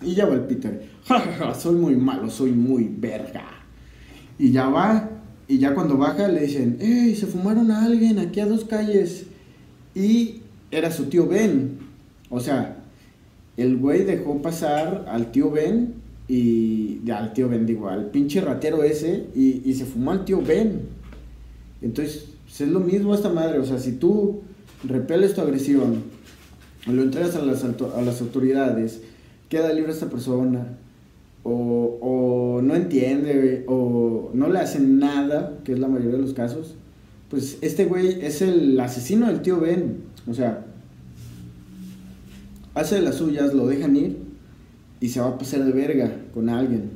y 0.00 0.14
ya 0.14 0.26
va 0.26 0.34
el 0.34 0.42
Peter, 0.42 0.88
ja, 1.06 1.54
soy 1.54 1.74
muy 1.74 1.96
malo, 1.96 2.30
soy 2.30 2.52
muy 2.52 2.88
verga. 2.88 3.46
Y 4.38 4.52
ya 4.52 4.68
va 4.68 5.10
y 5.48 5.58
ya 5.58 5.74
cuando 5.74 5.96
baja 5.96 6.28
le 6.28 6.42
dicen, 6.42 6.76
¡Ey! 6.78 7.16
Se 7.16 7.26
fumaron 7.26 7.70
a 7.70 7.84
alguien 7.84 8.18
aquí 8.18 8.38
a 8.40 8.46
dos 8.46 8.66
calles. 8.66 9.24
Y 9.94 10.42
era 10.70 10.92
su 10.92 11.06
tío 11.06 11.26
Ben. 11.26 11.78
O 12.28 12.38
sea, 12.38 12.76
el 13.56 13.78
güey 13.78 14.04
dejó 14.04 14.42
pasar 14.42 15.06
al 15.08 15.32
tío 15.32 15.50
Ben 15.50 15.94
y. 16.28 17.00
Al 17.10 17.32
tío 17.32 17.48
Ben, 17.48 17.64
digo, 17.64 17.88
al 17.88 18.10
pinche 18.10 18.42
ratero 18.42 18.82
ese 18.82 19.26
y, 19.34 19.72
se 19.72 19.86
fumó 19.86 20.10
al 20.10 20.26
tío 20.26 20.42
Ben. 20.42 20.82
Entonces, 21.80 22.28
pues, 22.44 22.60
es 22.60 22.68
lo 22.68 22.80
mismo 22.80 23.14
esta 23.14 23.30
madre. 23.30 23.58
O 23.58 23.64
sea, 23.64 23.78
si 23.78 23.92
tú 23.92 24.42
repeles 24.84 25.34
tu 25.34 25.40
agresión, 25.40 26.02
lo 26.86 27.02
entregas 27.02 27.36
a 27.36 27.40
las, 27.40 27.64
a 27.64 28.02
las 28.02 28.20
autoridades, 28.20 29.00
queda 29.48 29.72
libre 29.72 29.92
esta 29.92 30.10
persona 30.10 30.76
o, 31.42 32.60
no 32.62 32.74
entiende, 32.74 33.64
o 33.66 34.30
no 34.34 34.48
le 34.48 34.58
hacen 34.58 34.98
nada, 34.98 35.58
que 35.64 35.72
es 35.72 35.78
la 35.78 35.88
mayoría 35.88 36.16
de 36.16 36.22
los 36.22 36.34
casos, 36.34 36.74
pues 37.30 37.58
este 37.60 37.84
güey 37.84 38.24
es 38.24 38.42
el 38.42 38.78
asesino 38.80 39.26
del 39.26 39.42
tío 39.42 39.60
Ben. 39.60 39.98
O 40.26 40.34
sea, 40.34 40.66
hace 42.74 43.00
las 43.00 43.16
suyas, 43.16 43.54
lo 43.54 43.66
dejan 43.66 43.96
ir 43.96 44.18
y 45.00 45.08
se 45.08 45.20
va 45.20 45.28
a 45.28 45.38
pasar 45.38 45.64
de 45.64 45.72
verga 45.72 46.12
con 46.34 46.48
alguien. 46.48 46.90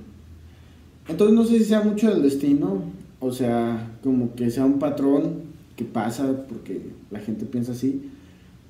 Entonces 1.08 1.34
no 1.34 1.44
sé 1.44 1.58
si 1.58 1.64
sea 1.64 1.82
mucho 1.82 2.10
del 2.10 2.22
destino, 2.22 2.82
o 3.20 3.32
sea, 3.32 3.96
como 4.02 4.34
que 4.34 4.50
sea 4.50 4.64
un 4.64 4.78
patrón 4.78 5.52
que 5.76 5.84
pasa 5.84 6.44
porque 6.48 6.80
la 7.10 7.20
gente 7.20 7.44
piensa 7.44 7.72
así, 7.72 8.10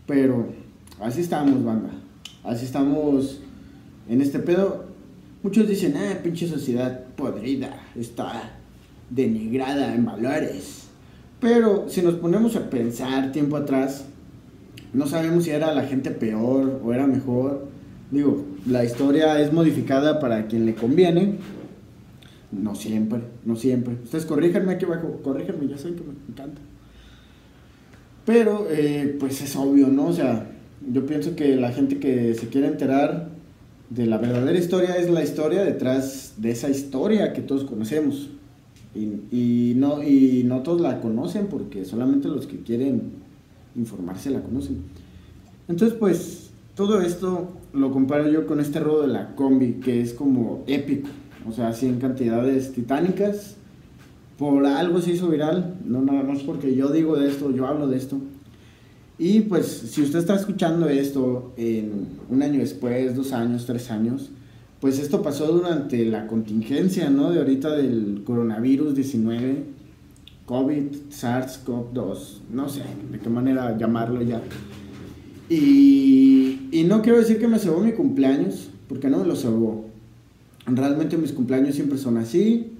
pero 0.06 0.46
así 1.00 1.20
estamos, 1.20 1.64
banda. 1.64 1.90
Así 2.44 2.64
estamos 2.64 3.40
en 4.08 4.20
este 4.20 4.38
pedo. 4.38 4.91
Muchos 5.42 5.66
dicen, 5.66 5.96
ah, 5.96 6.18
pinche 6.22 6.46
sociedad 6.46 7.04
podrida, 7.16 7.82
está 7.96 8.52
denigrada 9.10 9.92
en 9.92 10.04
valores. 10.04 10.86
Pero 11.40 11.88
si 11.88 12.00
nos 12.00 12.14
ponemos 12.14 12.54
a 12.54 12.70
pensar 12.70 13.32
tiempo 13.32 13.56
atrás, 13.56 14.04
no 14.92 15.06
sabemos 15.08 15.42
si 15.42 15.50
era 15.50 15.74
la 15.74 15.82
gente 15.82 16.12
peor 16.12 16.80
o 16.84 16.92
era 16.92 17.08
mejor. 17.08 17.66
Digo, 18.12 18.44
la 18.66 18.84
historia 18.84 19.40
es 19.40 19.52
modificada 19.52 20.20
para 20.20 20.46
quien 20.46 20.64
le 20.64 20.76
conviene. 20.76 21.38
No 22.52 22.76
siempre, 22.76 23.22
no 23.44 23.56
siempre. 23.56 23.94
Ustedes 24.04 24.26
corríjanme 24.26 24.74
aquí 24.74 24.84
abajo, 24.84 25.20
corríjanme, 25.24 25.66
ya 25.66 25.76
saben 25.76 25.96
que 25.96 26.04
me 26.04 26.12
encanta. 26.28 26.60
Pero, 28.24 28.68
eh, 28.70 29.16
pues 29.18 29.42
es 29.42 29.56
obvio, 29.56 29.88
¿no? 29.88 30.06
O 30.06 30.12
sea, 30.12 30.46
yo 30.88 31.04
pienso 31.04 31.34
que 31.34 31.56
la 31.56 31.72
gente 31.72 31.98
que 31.98 32.34
se 32.34 32.46
quiere 32.46 32.68
enterar 32.68 33.31
de 33.94 34.06
la 34.06 34.18
verdadera 34.18 34.58
historia 34.58 34.96
es 34.96 35.10
la 35.10 35.22
historia 35.22 35.62
detrás 35.62 36.34
de 36.38 36.50
esa 36.50 36.70
historia 36.70 37.32
que 37.32 37.42
todos 37.42 37.64
conocemos. 37.64 38.30
Y, 38.94 39.72
no, 39.76 40.02
y 40.02 40.42
no 40.44 40.60
todos 40.62 40.80
la 40.80 41.00
conocen 41.00 41.46
porque 41.46 41.84
solamente 41.86 42.28
los 42.28 42.46
que 42.46 42.58
quieren 42.58 43.12
informarse 43.74 44.30
la 44.30 44.42
conocen. 44.42 44.82
Entonces, 45.66 45.96
pues, 45.98 46.50
todo 46.74 47.00
esto 47.00 47.48
lo 47.72 47.90
comparo 47.90 48.28
yo 48.28 48.46
con 48.46 48.60
este 48.60 48.80
robo 48.80 49.02
de 49.02 49.08
la 49.08 49.34
combi, 49.34 49.74
que 49.74 50.02
es 50.02 50.12
como 50.12 50.62
épico. 50.66 51.08
O 51.48 51.52
sea, 51.52 51.68
así 51.68 51.86
en 51.86 51.98
cantidades 51.98 52.72
titánicas. 52.72 53.56
Por 54.38 54.66
algo 54.66 55.00
se 55.00 55.12
hizo 55.12 55.28
viral, 55.28 55.76
no 55.86 56.02
nada 56.02 56.22
más 56.22 56.42
porque 56.42 56.74
yo 56.74 56.88
digo 56.88 57.16
de 57.16 57.28
esto, 57.28 57.50
yo 57.50 57.66
hablo 57.66 57.86
de 57.86 57.96
esto. 57.96 58.18
Y 59.24 59.42
pues 59.42 59.68
si 59.68 60.02
usted 60.02 60.18
está 60.18 60.34
escuchando 60.34 60.88
esto 60.88 61.52
en 61.56 62.08
un 62.28 62.42
año 62.42 62.58
después, 62.58 63.14
dos 63.14 63.32
años, 63.32 63.66
tres 63.66 63.88
años, 63.92 64.30
pues 64.80 64.98
esto 64.98 65.22
pasó 65.22 65.46
durante 65.46 66.04
la 66.06 66.26
contingencia, 66.26 67.08
¿no? 67.08 67.30
De 67.30 67.38
ahorita 67.38 67.76
del 67.76 68.24
coronavirus 68.26 68.96
19, 68.96 69.62
COVID, 70.44 70.86
SARS-CoV-2, 71.12 72.18
no 72.52 72.68
sé 72.68 72.82
de 73.12 73.20
qué 73.20 73.30
manera 73.30 73.78
llamarlo 73.78 74.22
ya. 74.22 74.42
Y, 75.48 76.58
y 76.72 76.82
no 76.82 77.00
quiero 77.00 77.18
decir 77.18 77.38
que 77.38 77.46
me 77.46 77.60
cebó 77.60 77.78
mi 77.78 77.92
cumpleaños, 77.92 78.70
porque 78.88 79.08
no 79.08 79.18
me 79.18 79.26
lo 79.28 79.36
cebó. 79.36 79.84
Realmente 80.66 81.16
mis 81.16 81.30
cumpleaños 81.30 81.76
siempre 81.76 81.96
son 81.96 82.16
así, 82.16 82.72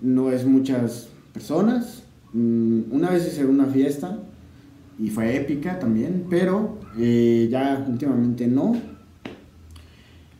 no 0.00 0.32
es 0.32 0.46
muchas 0.46 1.08
personas. 1.34 2.04
Mm, 2.32 2.84
una 2.90 3.10
vez 3.10 3.26
hice 3.26 3.44
una 3.44 3.66
fiesta, 3.66 4.18
y 4.98 5.10
fue 5.10 5.36
épica 5.36 5.78
también, 5.78 6.26
pero 6.30 6.78
eh, 6.98 7.48
ya 7.50 7.84
últimamente 7.88 8.46
no. 8.46 8.76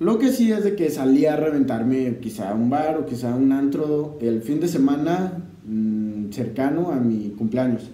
Lo 0.00 0.18
que 0.18 0.32
sí 0.32 0.52
es 0.52 0.64
de 0.64 0.74
que 0.74 0.90
salí 0.90 1.26
a 1.26 1.36
reventarme 1.36 2.18
quizá 2.20 2.52
un 2.54 2.68
bar 2.68 2.98
o 2.98 3.06
quizá 3.06 3.34
un 3.34 3.52
antro 3.52 4.18
el 4.20 4.42
fin 4.42 4.60
de 4.60 4.68
semana 4.68 5.44
mm, 5.66 6.30
cercano 6.30 6.90
a 6.90 6.96
mi 6.96 7.30
cumpleaños. 7.30 7.90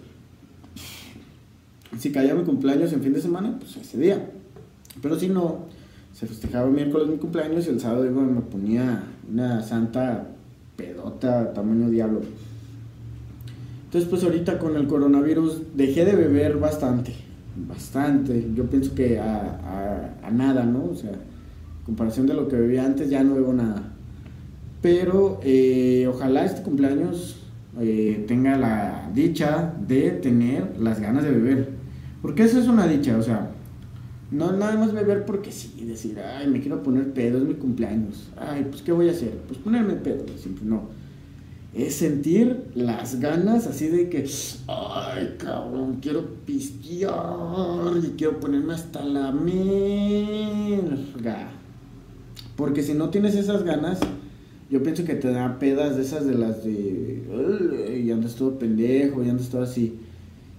Si 1.99 2.13
caía 2.13 2.35
mi 2.35 2.45
cumpleaños 2.45 2.93
en 2.93 3.03
fin 3.03 3.13
de 3.13 3.21
semana, 3.21 3.57
pues 3.59 3.77
ese 3.77 3.99
día. 3.99 4.31
Pero 5.03 5.19
si 5.19 5.29
no, 5.29 5.67
se 6.13 6.27
festejaba 6.27 6.69
miércoles 6.69 7.09
mi 7.09 7.17
cumpleaños 7.17 7.67
y 7.67 7.71
el 7.71 7.81
sábado 7.81 8.11
me 8.11 8.41
ponía 8.43 9.03
una 9.31 9.63
santa 9.63 10.29
pedota 10.77 11.53
tamaño 11.53 11.91
diablo. 11.91 12.21
Entonces 13.91 14.09
pues 14.09 14.23
ahorita 14.23 14.61
con 14.61 14.77
el 14.77 14.87
coronavirus 14.87 15.63
dejé 15.75 16.05
de 16.05 16.15
beber 16.15 16.59
bastante, 16.59 17.13
bastante. 17.57 18.47
Yo 18.55 18.71
pienso 18.71 18.95
que 18.95 19.19
a, 19.19 20.31
nada, 20.33 20.65
¿no? 20.65 20.85
O 20.93 20.95
sea, 20.95 21.11
en 21.11 21.19
comparación 21.85 22.29
de 22.29 22.35
lo 22.35 22.47
que 22.47 22.55
bebía 22.55 22.87
antes 22.87 23.11
ya 23.11 23.25
no 23.25 23.35
bebo 23.35 23.53
nada. 23.53 23.83
Pero 24.81 25.41
eh, 25.43 26.07
ojalá 26.09 26.45
este 26.45 26.63
cumpleaños 26.63 27.41
eh, 27.81 28.25
tenga 28.29 28.57
la 28.57 29.11
dicha 29.13 29.75
de 29.89 30.13
tener 30.13 30.79
las 30.79 31.01
ganas 31.01 31.25
de 31.25 31.33
beber. 31.33 31.71
Porque 32.23 32.45
eso 32.45 32.61
es 32.61 32.69
una 32.69 32.87
dicha, 32.87 33.17
o 33.17 33.23
sea, 33.25 33.51
no 34.31 34.53
nada 34.53 34.77
más 34.77 34.93
beber 34.93 35.27
porque 35.27 35.51
sí, 35.51 35.85
decir, 35.85 36.17
ay, 36.21 36.47
me 36.47 36.61
quiero 36.61 36.81
poner 36.85 37.13
pedo, 37.13 37.39
es 37.39 37.45
mi 37.45 37.55
cumpleaños. 37.55 38.31
Ay, 38.37 38.69
pues 38.71 38.83
¿qué 38.83 38.93
voy 38.93 39.09
a 39.09 39.11
hacer? 39.11 39.37
Pues 39.49 39.59
ponerme 39.59 39.95
pedo, 39.95 40.27
siempre 40.39 40.65
no. 40.65 41.00
Es 41.73 41.95
sentir 41.95 42.65
las 42.75 43.21
ganas 43.21 43.69
así 43.69 43.87
de 43.87 44.09
que, 44.09 44.29
ay, 44.67 45.37
cabrón, 45.39 45.99
quiero 46.03 46.27
pistear 46.45 47.13
y 48.03 48.09
quiero 48.17 48.41
ponerme 48.41 48.75
hasta 48.75 49.05
la 49.05 49.31
merga. 49.31 49.61
Porque 52.57 52.83
si 52.83 52.95
no 52.95 53.11
tienes 53.11 53.37
esas 53.37 53.63
ganas, 53.63 54.01
yo 54.69 54.83
pienso 54.83 55.05
que 55.05 55.15
te 55.15 55.31
da 55.31 55.61
pedas 55.61 55.97
de 55.97 56.03
esas 56.03 56.27
de 56.27 56.35
las 56.35 56.65
de, 56.65 58.03
y 58.05 58.11
andas 58.11 58.35
todo 58.35 58.59
pendejo, 58.59 59.23
y 59.23 59.31
andas 59.31 59.49
todo 59.49 59.63
así. 59.63 59.99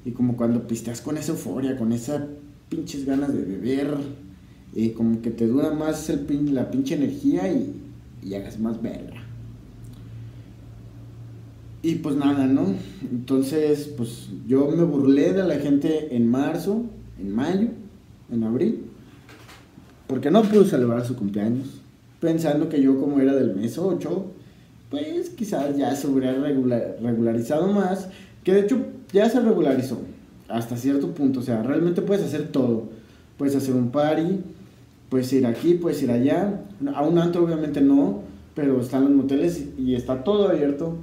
Y 0.05 0.11
como 0.11 0.37
cuando 0.37 0.65
pisteas 0.65 1.01
con 1.01 1.17
esa 1.17 1.33
euforia, 1.33 1.77
con 1.77 1.91
esa 1.91 2.25
pinches 2.69 3.05
ganas 3.05 3.33
de 3.33 3.41
beber, 3.43 3.97
y 4.73 4.91
como 4.91 5.21
que 5.21 5.31
te 5.31 5.45
dura 5.45 5.71
más 5.71 6.09
el 6.09 6.53
la 6.53 6.71
pinche 6.71 6.95
energía 6.95 7.51
y, 7.51 7.75
y 8.23 8.33
hagas 8.33 8.57
más 8.59 8.81
verga. 8.81 9.20
Y 11.83 11.95
pues 11.95 12.15
nada, 12.15 12.45
¿no? 12.45 12.75
Entonces, 13.09 13.91
pues 13.97 14.29
yo 14.47 14.69
me 14.69 14.83
burlé 14.83 15.33
de 15.33 15.43
la 15.43 15.55
gente 15.55 16.15
en 16.15 16.29
marzo, 16.29 16.83
en 17.19 17.35
mayo, 17.35 17.69
en 18.31 18.43
abril, 18.43 18.83
porque 20.07 20.29
no 20.29 20.43
pude 20.43 20.65
celebrar 20.65 21.05
su 21.05 21.15
cumpleaños, 21.15 21.81
pensando 22.19 22.69
que 22.69 22.81
yo 22.81 22.99
como 22.99 23.19
era 23.19 23.33
del 23.33 23.55
mes 23.55 23.77
8, 23.77 24.25
pues 24.89 25.29
quizás 25.31 25.75
ya 25.75 25.95
se 25.95 26.07
hubiera 26.07 26.33
regularizado 26.33 27.67
más, 27.67 28.09
que 28.43 28.53
de 28.53 28.61
hecho 28.61 28.77
ya 29.11 29.29
se 29.29 29.39
regularizó 29.39 29.99
hasta 30.51 30.77
cierto 30.77 31.13
punto. 31.13 31.39
O 31.39 31.43
sea, 31.43 31.63
realmente 31.63 32.01
puedes 32.01 32.23
hacer 32.23 32.49
todo. 32.49 32.89
Puedes 33.37 33.55
hacer 33.55 33.73
un 33.73 33.89
party, 33.89 34.41
puedes 35.09 35.31
ir 35.33 35.45
aquí, 35.45 35.73
puedes 35.75 36.03
ir 36.03 36.11
allá. 36.11 36.61
A 36.93 37.03
un 37.03 37.17
antro 37.17 37.43
obviamente 37.43 37.81
no, 37.81 38.21
pero 38.53 38.81
están 38.81 39.03
los 39.05 39.11
moteles 39.11 39.65
y 39.77 39.95
está 39.95 40.23
todo 40.23 40.49
abierto. 40.49 40.95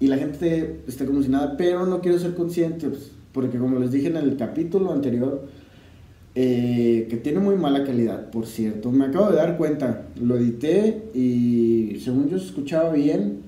Y 0.00 0.06
la 0.06 0.16
gente 0.16 0.80
está 0.88 1.04
como 1.04 1.22
si 1.22 1.28
nada, 1.28 1.56
pero 1.56 1.86
no 1.86 2.00
quiero 2.00 2.18
ser 2.18 2.34
consciente, 2.34 2.88
pues, 2.88 3.12
porque 3.32 3.58
como 3.58 3.78
les 3.78 3.92
dije 3.92 4.08
en 4.08 4.16
el 4.16 4.36
capítulo 4.36 4.92
anterior, 4.92 5.46
eh, 6.34 7.06
que 7.10 7.16
tiene 7.16 7.40
muy 7.40 7.56
mala 7.56 7.84
calidad, 7.84 8.30
por 8.30 8.46
cierto. 8.46 8.90
Me 8.90 9.06
acabo 9.06 9.30
de 9.30 9.36
dar 9.36 9.56
cuenta, 9.56 10.06
lo 10.20 10.36
edité 10.36 11.02
y 11.12 12.00
según 12.02 12.28
yo 12.28 12.38
se 12.38 12.46
escuchaba 12.46 12.92
bien, 12.92 13.40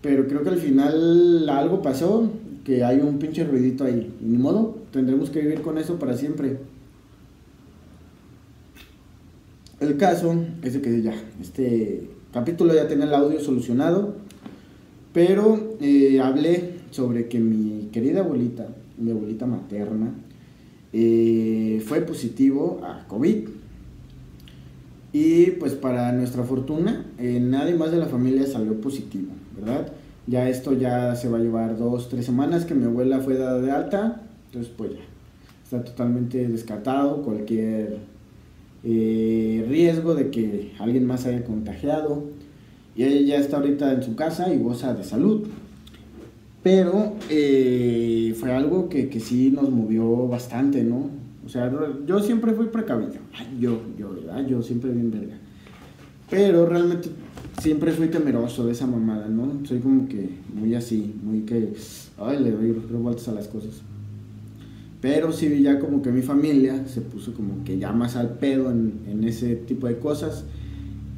pero 0.00 0.26
creo 0.26 0.42
que 0.42 0.50
al 0.50 0.58
final 0.58 1.48
algo 1.48 1.82
pasó 1.82 2.30
que 2.64 2.84
hay 2.84 2.98
un 3.00 3.18
pinche 3.18 3.44
ruidito 3.44 3.84
ahí. 3.84 4.14
Ni 4.20 4.38
modo, 4.38 4.78
tendremos 4.92 5.30
que 5.30 5.40
vivir 5.40 5.62
con 5.62 5.78
eso 5.78 5.98
para 5.98 6.16
siempre. 6.16 6.58
El 9.80 9.96
caso 9.96 10.34
es 10.62 10.74
de 10.74 10.80
que 10.80 11.02
ya, 11.02 11.14
este 11.40 12.08
capítulo 12.32 12.72
ya 12.72 12.86
tiene 12.86 13.04
el 13.04 13.14
audio 13.14 13.40
solucionado, 13.40 14.14
pero 15.12 15.76
eh, 15.80 16.20
hablé 16.20 16.76
sobre 16.90 17.28
que 17.28 17.38
mi 17.38 17.88
querida 17.92 18.20
abuelita, 18.20 18.68
mi 18.98 19.10
abuelita 19.10 19.46
materna, 19.46 20.14
eh, 20.92 21.82
fue 21.86 22.00
positivo 22.00 22.80
a 22.82 23.06
COVID. 23.08 23.48
Y 25.14 25.50
pues 25.52 25.74
para 25.74 26.12
nuestra 26.12 26.42
fortuna, 26.44 27.04
eh, 27.18 27.38
nadie 27.38 27.74
más 27.74 27.90
de 27.92 27.98
la 27.98 28.06
familia 28.06 28.46
salió 28.46 28.80
positivo, 28.80 29.32
¿verdad? 29.54 29.92
Ya 30.26 30.48
esto 30.48 30.72
ya 30.72 31.14
se 31.16 31.28
va 31.28 31.36
a 31.36 31.40
llevar 31.42 31.76
dos, 31.76 32.08
tres 32.08 32.24
semanas 32.24 32.64
que 32.64 32.74
mi 32.74 32.84
abuela 32.84 33.20
fue 33.20 33.36
dada 33.36 33.60
de 33.60 33.70
alta. 33.70 34.22
Entonces 34.46 34.72
pues 34.74 34.92
ya 34.92 35.00
está 35.64 35.84
totalmente 35.84 36.48
descartado 36.48 37.22
cualquier 37.22 37.98
riesgo 38.82 40.14
de 40.14 40.30
que 40.30 40.72
alguien 40.78 41.06
más 41.06 41.26
haya 41.26 41.44
contagiado. 41.44 42.24
Y 42.94 43.04
ella 43.04 43.36
ya 43.36 43.36
está 43.36 43.56
ahorita 43.56 43.92
en 43.92 44.02
su 44.02 44.14
casa 44.14 44.52
y 44.52 44.58
goza 44.58 44.94
de 44.94 45.04
salud. 45.04 45.46
Pero 46.62 47.16
eh, 47.28 48.34
fue 48.38 48.52
algo 48.52 48.88
que, 48.88 49.08
que, 49.08 49.18
sí 49.18 49.50
nos 49.50 49.70
movió 49.70 50.28
bastante, 50.28 50.84
¿no? 50.84 51.10
O 51.44 51.48
sea, 51.48 51.72
yo 52.06 52.20
siempre 52.20 52.52
fui 52.52 52.66
precavido. 52.66 53.14
yo, 53.58 53.80
yo, 53.98 54.14
¿verdad? 54.14 54.46
Yo 54.46 54.62
siempre 54.62 54.92
bien 54.92 55.10
verga. 55.10 55.38
Pero 56.30 56.66
realmente 56.66 57.08
siempre 57.60 57.92
fui 57.92 58.08
temeroso 58.08 58.64
de 58.64 58.72
esa 58.72 58.86
mamada, 58.86 59.28
¿no? 59.28 59.66
Soy 59.66 59.80
como 59.80 60.08
que 60.08 60.28
muy 60.54 60.74
así, 60.74 61.14
muy 61.22 61.40
que, 61.40 61.74
ay, 62.18 62.42
le 62.42 62.52
doy 62.52 62.70
vueltas 62.72 63.28
a 63.28 63.32
las 63.32 63.48
cosas. 63.48 63.82
Pero 65.00 65.32
sí 65.32 65.62
ya 65.62 65.80
como 65.80 66.00
que 66.00 66.12
mi 66.12 66.22
familia 66.22 66.86
se 66.86 67.00
puso 67.00 67.34
como 67.34 67.64
que 67.64 67.76
ya 67.76 67.92
más 67.92 68.14
al 68.14 68.38
pedo 68.38 68.70
en, 68.70 69.00
en 69.08 69.24
ese 69.24 69.56
tipo 69.56 69.88
de 69.88 69.98
cosas. 69.98 70.44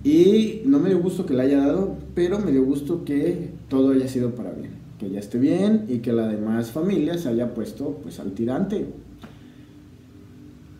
Y 0.04 0.60
no 0.66 0.78
me 0.78 0.90
dio 0.90 1.00
gusto 1.00 1.24
que 1.24 1.32
la 1.32 1.44
haya 1.44 1.58
dado, 1.58 1.96
pero 2.14 2.38
me 2.38 2.52
dio 2.52 2.62
gusto 2.62 3.04
que 3.06 3.48
todo 3.68 3.92
haya 3.92 4.06
sido 4.06 4.34
para 4.34 4.52
bien. 4.52 4.72
Que 4.98 5.10
ya 5.10 5.18
esté 5.18 5.38
bien 5.38 5.86
y 5.88 5.98
que 5.98 6.12
la 6.12 6.28
demás 6.28 6.70
familia 6.70 7.16
se 7.16 7.30
haya 7.30 7.54
puesto 7.54 7.98
pues 8.02 8.20
al 8.20 8.32
tirante. 8.32 8.86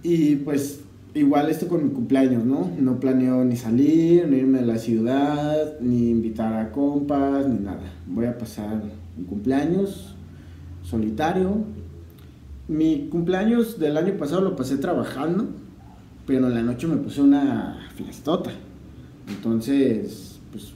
Y 0.03 0.37
pues 0.37 0.81
igual 1.15 1.49
esto 1.49 1.69
con 1.69 1.85
mi 1.85 1.91
cumpleaños, 1.91 2.45
¿no? 2.45 2.71
No 2.79 3.01
planeo 3.01 3.43
ni 3.47 3.57
salir, 3.57 4.29
ni 4.29 4.37
irme 4.37 4.59
a 4.59 4.67
la 4.67 4.77
ciudad, 4.77 5.81
ni 5.81 6.11
invitar 6.11 6.53
a 6.53 6.71
compas, 6.71 7.49
ni 7.49 7.61
nada. 7.61 7.95
Voy 8.07 8.27
a 8.27 8.37
pasar 8.37 8.83
mi 9.17 9.25
cumpleaños 9.25 10.15
solitario. 10.83 11.65
Mi 12.69 13.09
cumpleaños 13.11 13.79
del 13.79 13.97
año 13.97 14.19
pasado 14.19 14.43
lo 14.43 14.55
pasé 14.55 14.77
trabajando, 14.77 15.47
pero 16.27 16.49
en 16.49 16.55
la 16.55 16.63
noche 16.63 16.87
me 16.87 16.97
puse 16.97 17.23
una 17.23 17.89
fiestota. 17.95 18.51
Entonces, 19.29 20.39
pues 20.51 20.73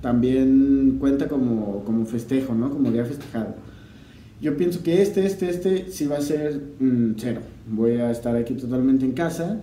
también 0.00 0.96
cuenta 1.00 1.28
como, 1.28 1.84
como 1.84 2.06
festejo, 2.06 2.54
¿no? 2.54 2.70
Como 2.70 2.90
día 2.90 3.04
festejado. 3.04 3.54
Yo 4.40 4.56
pienso 4.56 4.82
que 4.82 5.02
este, 5.02 5.26
este, 5.26 5.50
este 5.50 5.90
sí 5.90 6.06
va 6.06 6.18
a 6.18 6.20
ser 6.20 6.60
mm, 6.78 7.14
cero. 7.16 7.40
Voy 7.68 7.92
a 7.92 8.10
estar 8.10 8.36
aquí 8.36 8.54
totalmente 8.54 9.04
en 9.04 9.12
casa, 9.12 9.62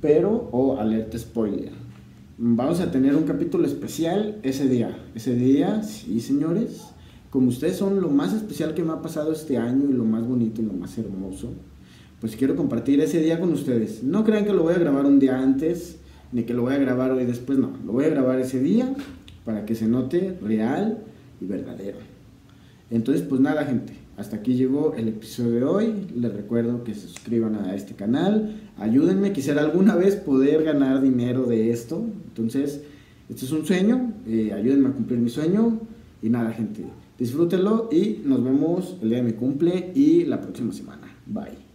pero, 0.00 0.48
o 0.50 0.72
oh, 0.72 0.80
alerta 0.80 1.16
spoiler. 1.18 1.72
Vamos 2.36 2.80
a 2.80 2.90
tener 2.90 3.14
un 3.14 3.24
capítulo 3.24 3.66
especial 3.66 4.38
ese 4.42 4.68
día. 4.68 4.96
Ese 5.14 5.34
día, 5.34 5.82
sí, 5.82 6.20
señores, 6.20 6.82
como 7.30 7.48
ustedes 7.48 7.76
son 7.76 8.00
lo 8.00 8.10
más 8.10 8.32
especial 8.32 8.74
que 8.74 8.82
me 8.82 8.92
ha 8.92 9.02
pasado 9.02 9.32
este 9.32 9.56
año 9.56 9.88
y 9.88 9.92
lo 9.92 10.04
más 10.04 10.26
bonito 10.26 10.62
y 10.62 10.64
lo 10.64 10.72
más 10.72 10.96
hermoso, 10.98 11.52
pues 12.20 12.36
quiero 12.36 12.56
compartir 12.56 13.00
ese 13.00 13.20
día 13.20 13.38
con 13.38 13.52
ustedes. 13.52 14.02
No 14.02 14.24
crean 14.24 14.44
que 14.44 14.52
lo 14.52 14.62
voy 14.62 14.74
a 14.74 14.78
grabar 14.78 15.06
un 15.06 15.18
día 15.18 15.38
antes, 15.38 15.98
ni 16.32 16.44
que 16.44 16.54
lo 16.54 16.62
voy 16.62 16.74
a 16.74 16.78
grabar 16.78 17.12
hoy 17.12 17.24
después, 17.24 17.58
no. 17.58 17.72
Lo 17.84 17.92
voy 17.92 18.04
a 18.04 18.10
grabar 18.10 18.38
ese 18.40 18.60
día 18.60 18.94
para 19.44 19.64
que 19.64 19.74
se 19.74 19.86
note 19.86 20.36
real 20.42 20.98
y 21.40 21.46
verdadero. 21.46 21.98
Entonces, 22.90 23.22
pues 23.22 23.40
nada, 23.40 23.64
gente. 23.64 23.94
Hasta 24.16 24.36
aquí 24.36 24.54
llegó 24.54 24.94
el 24.94 25.08
episodio 25.08 25.52
de 25.52 25.64
hoy. 25.64 26.06
Les 26.14 26.32
recuerdo 26.32 26.82
que 26.82 26.94
se 26.94 27.06
suscriban 27.06 27.54
a 27.54 27.74
este 27.74 27.94
canal. 27.94 28.56
Ayúdenme, 28.78 29.32
quisiera 29.32 29.62
alguna 29.62 29.94
vez 29.94 30.16
poder 30.16 30.64
ganar 30.64 31.00
dinero 31.02 31.44
de 31.44 31.70
esto. 31.70 32.04
Entonces, 32.26 32.82
este 33.28 33.44
es 33.44 33.52
un 33.52 33.64
sueño. 33.64 34.12
Eh, 34.26 34.52
ayúdenme 34.52 34.88
a 34.88 34.92
cumplir 34.92 35.20
mi 35.20 35.30
sueño. 35.30 35.78
Y 36.20 36.30
nada, 36.30 36.50
gente, 36.50 36.84
disfrútenlo 37.18 37.88
y 37.92 38.22
nos 38.24 38.42
vemos 38.42 38.96
el 39.02 39.10
día 39.10 39.18
de 39.18 39.24
mi 39.24 39.32
cumple 39.32 39.92
y 39.94 40.24
la 40.24 40.40
próxima 40.40 40.72
semana. 40.72 41.14
Bye. 41.26 41.68